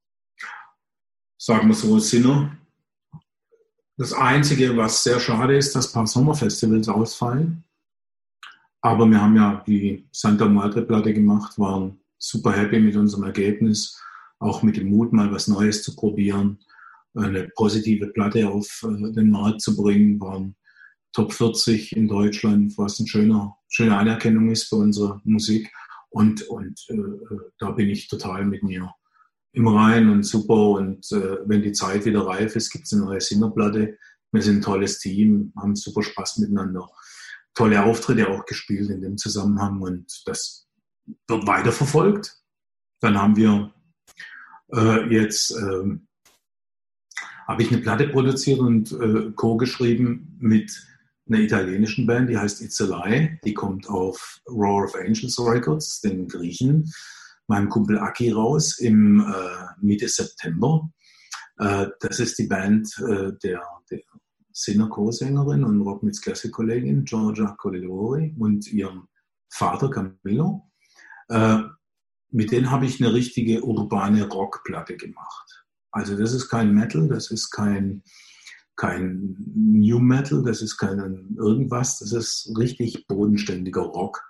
Sagen 1.44 1.70
wir 1.70 1.74
so, 1.74 1.98
Sinner. 1.98 2.56
Das 3.98 4.14
Einzige, 4.14 4.78
was 4.78 5.04
sehr 5.04 5.20
schade 5.20 5.58
ist, 5.58 5.76
dass 5.76 5.90
ein 5.90 5.94
paar 5.94 6.06
Sommerfestivals 6.06 6.88
ausfallen. 6.88 7.64
Aber 8.82 9.08
wir 9.08 9.20
haben 9.20 9.36
ja 9.36 9.64
die 9.66 10.08
Santa 10.12 10.46
Madre 10.46 10.84
Platte 10.84 11.12
gemacht, 11.16 11.58
waren 11.58 12.00
super 12.20 12.52
happy 12.52 12.80
mit 12.80 12.96
unserem 12.96 13.24
Ergebnis, 13.24 14.00
auch 14.38 14.62
mit 14.62 14.78
dem 14.78 14.92
Mut, 14.92 15.14
mal 15.14 15.32
was 15.32 15.48
Neues 15.48 15.82
zu 15.82 15.96
probieren, 15.96 16.60
eine 17.16 17.50
positive 17.56 18.10
Platte 18.10 18.48
auf 18.48 18.84
äh, 18.84 19.12
den 19.12 19.32
Markt 19.32 19.62
zu 19.62 19.76
bringen, 19.76 20.22
waren 20.22 20.56
Top 21.12 21.34
40 21.34 21.96
in 21.96 22.08
Deutschland, 22.08 22.78
was 22.78 23.00
eine 23.00 23.08
schöne, 23.08 23.52
schöne 23.68 23.98
Anerkennung 23.98 24.52
ist 24.52 24.66
für 24.66 24.76
unsere 24.76 25.20
Musik. 25.24 25.74
Und, 26.12 26.44
und 26.44 26.86
äh, 26.90 26.98
da 27.58 27.72
bin 27.72 27.90
ich 27.90 28.10
total 28.10 28.46
mit 28.46 28.62
mir 28.62 28.94
im 29.54 29.68
Rein 29.68 30.10
und 30.10 30.24
super. 30.24 30.72
Und 30.72 31.12
äh, 31.12 31.38
wenn 31.46 31.62
die 31.62 31.72
Zeit 31.72 32.06
wieder 32.06 32.26
reif 32.26 32.56
ist, 32.56 32.72
gibt 32.72 32.86
es 32.86 32.94
eine 32.94 33.04
neue 33.04 33.22
Singerplatte. 33.22 33.98
Wir 34.32 34.42
sind 34.42 34.58
ein 34.58 34.62
tolles 34.62 35.00
Team, 35.00 35.52
haben 35.58 35.76
super 35.76 36.04
Spaß 36.04 36.38
miteinander. 36.38 36.90
Tolle 37.54 37.84
Auftritte 37.84 38.30
auch 38.30 38.46
gespielt 38.46 38.90
in 38.90 39.02
dem 39.02 39.18
Zusammenhang 39.18 39.82
und 39.82 40.24
das 40.26 40.68
wird 41.28 41.48
weiterverfolgt. 41.48 42.38
Dann 43.02 43.20
haben 43.20 43.36
wir 43.36 43.74
äh, 44.74 45.14
jetzt 45.14 45.52
äh, 45.52 45.98
habe 47.48 47.64
ich 47.64 47.72
eine 47.72 47.82
Platte 47.82 48.08
produziert 48.08 48.60
und 48.60 48.92
äh, 48.94 49.32
co-geschrieben 49.36 50.38
mit 50.40 50.72
einer 51.28 51.40
italienischen 51.40 52.08
Band, 52.08 52.30
die 52.30 52.38
heißt 52.38 52.62
It's 52.62 52.82
a 52.82 52.86
Lie. 52.86 53.40
Die 53.44 53.54
kommt 53.54 53.90
auf 53.90 54.40
Roar 54.48 54.86
of 54.86 54.96
Angels 54.96 55.38
Records, 55.40 56.02
den 56.02 56.28
Griechen, 56.28 56.92
meinem 57.48 57.70
Kumpel 57.70 58.00
Aki 58.00 58.32
raus 58.32 58.80
im 58.80 59.22
äh, 59.22 59.66
Mitte 59.82 60.08
September. 60.08 60.90
Äh, 61.58 61.88
das 62.00 62.20
ist 62.20 62.38
die 62.40 62.48
Band 62.48 62.88
äh, 63.00 63.32
der, 63.44 63.62
der 63.90 64.02
Sinner 64.52 64.90
Co-Sängerin 64.90 65.64
und 65.64 65.82
Rock 65.82 66.04
Meets 66.04 66.22
Classic 66.22 66.52
Kollegin 66.52 67.06
Giorgia 67.06 67.56
Colidori 67.58 68.36
und 68.38 68.68
ihrem 68.72 69.08
Vater 69.50 69.90
Camillo. 69.90 70.70
Äh, 71.30 71.60
mit 72.32 72.52
denen 72.52 72.72
habe 72.72 72.86
ich 72.86 73.02
eine 73.02 73.14
richtige 73.14 73.62
urbane 73.64 74.28
Rockplatte 74.28 74.96
gemacht. 74.96 75.66
Also 75.92 76.18
das 76.18 76.34
ist 76.34 76.48
kein 76.50 76.74
Metal, 76.74 77.08
das 77.08 77.32
ist 77.32 77.52
kein, 77.52 78.04
kein 78.78 79.36
New 79.54 80.00
Metal, 80.00 80.42
das 80.44 80.62
ist 80.62 80.78
kein 80.78 81.36
irgendwas, 81.38 82.00
das 82.00 82.14
ist 82.14 82.54
richtig 82.58 83.06
bodenständiger 83.08 83.82
Rock. 83.82 84.24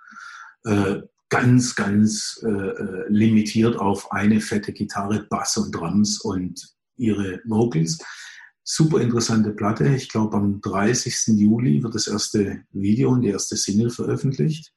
Äh, 0.64 1.02
ganz, 1.32 1.74
ganz 1.74 2.44
äh, 2.44 2.48
äh 2.48 3.06
limitiert 3.08 3.76
auf 3.76 4.12
eine 4.12 4.38
fette 4.42 4.72
Gitarre, 4.72 5.26
Bass 5.30 5.56
und 5.56 5.74
Drums 5.74 6.20
und 6.20 6.62
ihre 6.98 7.40
Vocals. 7.46 7.98
Super 8.64 9.00
interessante 9.00 9.50
Platte. 9.52 9.88
Ich 9.88 10.10
glaube, 10.10 10.36
am 10.36 10.60
30. 10.60 11.38
Juli 11.38 11.82
wird 11.82 11.94
das 11.94 12.06
erste 12.06 12.64
Video 12.72 13.12
und 13.12 13.22
die 13.22 13.30
erste 13.30 13.56
Single 13.56 13.88
veröffentlicht. 13.88 14.74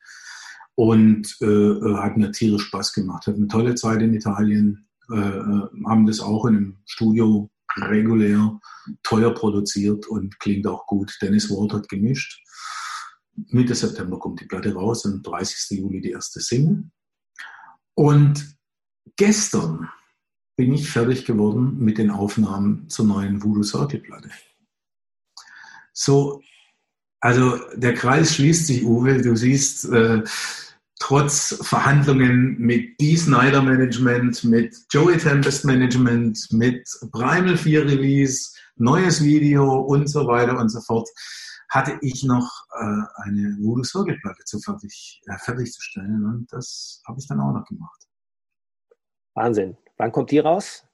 Und 0.75 1.35
äh, 1.41 1.45
äh, 1.45 1.97
hat 1.97 2.15
mir 2.15 2.31
tierisch 2.31 2.63
Spaß 2.63 2.93
gemacht. 2.93 3.27
Hat 3.27 3.35
eine 3.35 3.47
tolle 3.47 3.75
Zeit 3.75 4.01
in 4.01 4.13
Italien. 4.13 4.87
Äh, 5.11 5.17
äh, 5.17 5.67
haben 5.85 6.05
das 6.05 6.21
auch 6.21 6.45
in 6.45 6.55
einem 6.55 6.77
Studio 6.85 7.49
regulär, 7.77 8.57
teuer 9.03 9.33
produziert 9.33 10.07
und 10.07 10.39
klingt 10.39 10.65
auch 10.67 10.87
gut. 10.87 11.17
Dennis 11.21 11.49
Ward 11.49 11.73
hat 11.73 11.89
gemischt. 11.89 12.41
Mitte 13.49 13.75
September 13.75 14.17
kommt 14.19 14.41
die 14.41 14.45
Platte 14.45 14.73
raus 14.73 15.05
und 15.05 15.23
30. 15.23 15.77
Juli 15.79 16.01
die 16.01 16.11
erste 16.11 16.39
Single. 16.39 16.85
Und 17.95 18.55
gestern 19.15 19.89
bin 20.55 20.73
ich 20.73 20.89
fertig 20.89 21.25
geworden 21.25 21.77
mit 21.79 21.97
den 21.97 22.11
Aufnahmen 22.11 22.89
zur 22.89 23.05
neuen 23.05 23.43
Voodoo 23.43 23.63
Circle 23.63 23.99
Platte. 23.99 24.29
So, 25.91 26.41
also 27.19 27.57
der 27.75 27.93
Kreis 27.93 28.35
schließt 28.35 28.67
sich, 28.67 28.83
Uwe. 28.83 29.21
Du 29.21 29.35
siehst, 29.35 29.85
äh, 29.85 30.23
trotz 30.99 31.59
Verhandlungen 31.61 32.57
mit 32.57 32.99
Dee 32.99 33.17
Snyder 33.17 33.61
Management, 33.61 34.43
mit 34.43 34.75
Joey 34.91 35.17
Tempest 35.17 35.65
Management, 35.65 36.47
mit 36.51 36.87
Primal 37.11 37.57
4 37.57 37.85
Release, 37.85 38.51
neues 38.77 39.23
Video 39.23 39.81
und 39.81 40.07
so 40.07 40.27
weiter 40.27 40.57
und 40.57 40.69
so 40.69 40.81
fort, 40.81 41.09
hatte 41.69 41.97
ich 42.01 42.23
noch 42.23 42.49
äh, 42.79 43.23
eine 43.23 43.57
Voodoo 43.59 43.83
Circle 43.83 44.17
Platte 44.21 44.43
zu 44.45 44.59
fertig, 44.59 45.21
äh, 45.27 45.37
fertigzustellen 45.37 46.25
und 46.25 46.51
das 46.51 47.01
habe 47.07 47.19
ich 47.19 47.27
dann 47.27 47.39
auch 47.39 47.53
noch 47.53 47.65
gemacht. 47.65 48.05
Wahnsinn. 49.33 49.77
Wann 49.97 50.11
kommt 50.11 50.31
die 50.31 50.39
raus? 50.39 50.85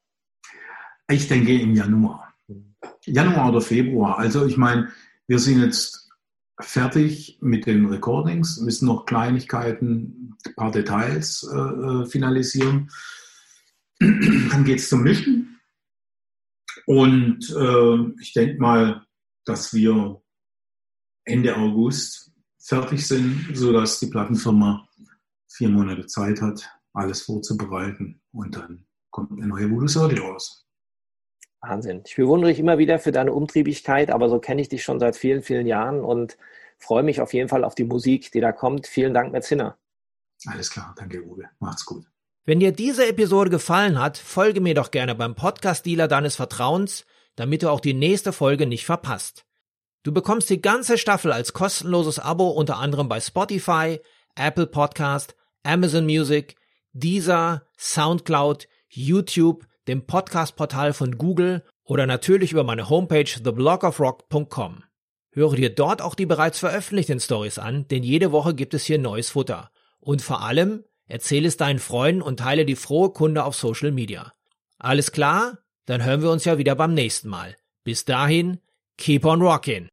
Ich 1.10 1.28
denke 1.28 1.60
im 1.60 1.76
Januar. 1.76 2.34
Januar 3.06 3.50
oder 3.50 3.62
Februar. 3.62 4.18
Also 4.18 4.46
ich 4.46 4.58
meine, 4.58 4.90
wir 5.28 5.40
sind 5.40 5.62
jetzt 5.62 6.10
fertig 6.60 7.38
mit 7.42 7.66
den 7.66 7.88
Recordings, 7.88 8.60
müssen 8.60 8.86
noch 8.86 9.06
Kleinigkeiten, 9.06 10.38
ein 10.46 10.56
paar 10.56 10.72
Details 10.72 11.48
äh, 11.52 11.58
äh 11.58 12.06
finalisieren. 12.06 12.90
Dann 14.00 14.64
geht 14.64 14.80
es 14.80 14.90
zum 14.90 15.04
Mischen. 15.04 15.60
Und 16.86 17.50
äh, 17.50 18.22
ich 18.22 18.34
denke 18.34 18.60
mal, 18.60 19.06
dass 19.46 19.74
wir 19.74 20.21
Ende 21.26 21.56
August 21.56 22.32
fertig 22.60 23.08
sind, 23.08 23.50
sodass 23.54 24.00
die 24.00 24.08
Plattenfirma 24.08 24.88
vier 25.48 25.70
Monate 25.70 26.06
Zeit 26.06 26.42
hat, 26.42 26.70
alles 26.94 27.24
vorzubereiten. 27.24 28.22
Und 28.32 28.56
dann 28.56 28.86
kommt 29.10 29.32
eine 29.32 29.48
neue 29.48 29.70
Voodoo 29.70 29.88
Circle 29.88 30.20
raus. 30.20 30.66
Wahnsinn. 31.62 32.02
Ich 32.06 32.16
bewundere 32.16 32.50
dich 32.50 32.60
immer 32.60 32.78
wieder 32.78 32.98
für 32.98 33.12
deine 33.12 33.34
Umtriebigkeit, 33.34 34.10
aber 34.10 34.30
so 34.30 34.40
kenne 34.40 34.62
ich 34.62 34.70
dich 34.70 34.84
schon 34.84 35.00
seit 35.00 35.16
vielen, 35.16 35.44
vielen 35.44 35.68
Jahren 35.68 36.04
und 36.04 36.38
freue 36.80 37.04
mich 37.04 37.22
auf 37.22 37.34
jeden 37.34 37.50
Fall 37.50 37.64
auf 37.64 37.76
die 37.76 37.84
Musik, 37.84 38.32
die 38.32 38.40
da 38.40 38.52
kommt. 38.52 38.88
Vielen 38.88 39.14
Dank, 39.14 39.32
Metzinner. 39.32 39.78
Alles 40.48 40.72
klar, 40.72 40.96
danke 40.98 41.24
Uwe. 41.24 41.44
Macht's 41.60 41.86
gut. 41.86 42.06
Wenn 42.46 42.60
dir 42.60 42.72
diese 42.72 43.08
Episode 43.08 43.52
gefallen 43.52 44.00
hat, 44.00 44.18
folge 44.18 44.62
mir 44.62 44.74
doch 44.74 44.90
gerne 44.90 45.14
beim 45.14 45.36
Podcast-Dealer 45.36 46.08
deines 46.08 46.36
Vertrauens, 46.36 47.06
damit 47.36 47.62
du 47.62 47.70
auch 47.70 47.80
die 47.80 47.94
nächste 47.94 48.34
Folge 48.34 48.66
nicht 48.66 48.86
verpasst. 48.86 49.46
Du 50.04 50.12
bekommst 50.12 50.50
die 50.50 50.62
ganze 50.62 50.98
Staffel 50.98 51.32
als 51.32 51.54
kostenloses 51.54 52.18
Abo 52.18 52.50
unter 52.50 52.78
anderem 52.78 53.08
bei 53.08 53.20
Spotify, 53.20 54.00
Apple 54.36 54.66
Podcast, 54.66 55.36
Amazon 55.62 56.06
Music, 56.06 56.56
Deezer, 56.94 57.68
Soundcloud, 57.78 58.68
YouTube, 58.90 59.68
dem 59.88 60.08
Podcast-Portal 60.08 60.94
von 60.94 61.18
Google 61.18 61.64
oder 61.84 62.08
natürlich 62.08 62.52
über 62.52 62.64
meine 62.64 62.90
Homepage 62.90 63.26
theblogofrock.com. 63.26 64.84
Höre 65.34 65.56
dir 65.56 65.74
dort 65.74 66.02
auch 66.02 66.16
die 66.16 66.26
bereits 66.26 66.60
veröffentlichten 66.60 67.20
Stories 67.20 67.60
an, 67.60 67.88
denn 67.88 68.04
jede 68.04 68.32
Woche 68.32 68.56
gibt 68.56 68.74
es 68.74 68.86
hier 68.86 68.98
neues 68.98 69.30
Futter. 69.30 69.70
Und 70.00 70.22
vor 70.24 70.42
allem, 70.42 70.84
erzähle 71.06 71.48
es 71.48 71.58
deinen 71.58 71.80
Freunden 71.80 72.24
und 72.24 72.40
teile 72.40 72.66
die 72.66 72.76
frohe 72.76 73.12
Kunde 73.12 73.44
auf 73.44 73.56
Social 73.56 73.92
Media. 73.92 74.34
Alles 74.80 75.12
klar? 75.12 75.60
Dann 75.86 76.04
hören 76.04 76.22
wir 76.22 76.32
uns 76.32 76.46
ja 76.46 76.58
wieder 76.58 76.76
beim 76.76 76.94
nächsten 76.94 77.30
Mal. 77.30 77.56
Bis 77.84 78.04
dahin, 78.04 78.60
keep 79.02 79.26
on 79.26 79.40
rockin'! 79.40 79.90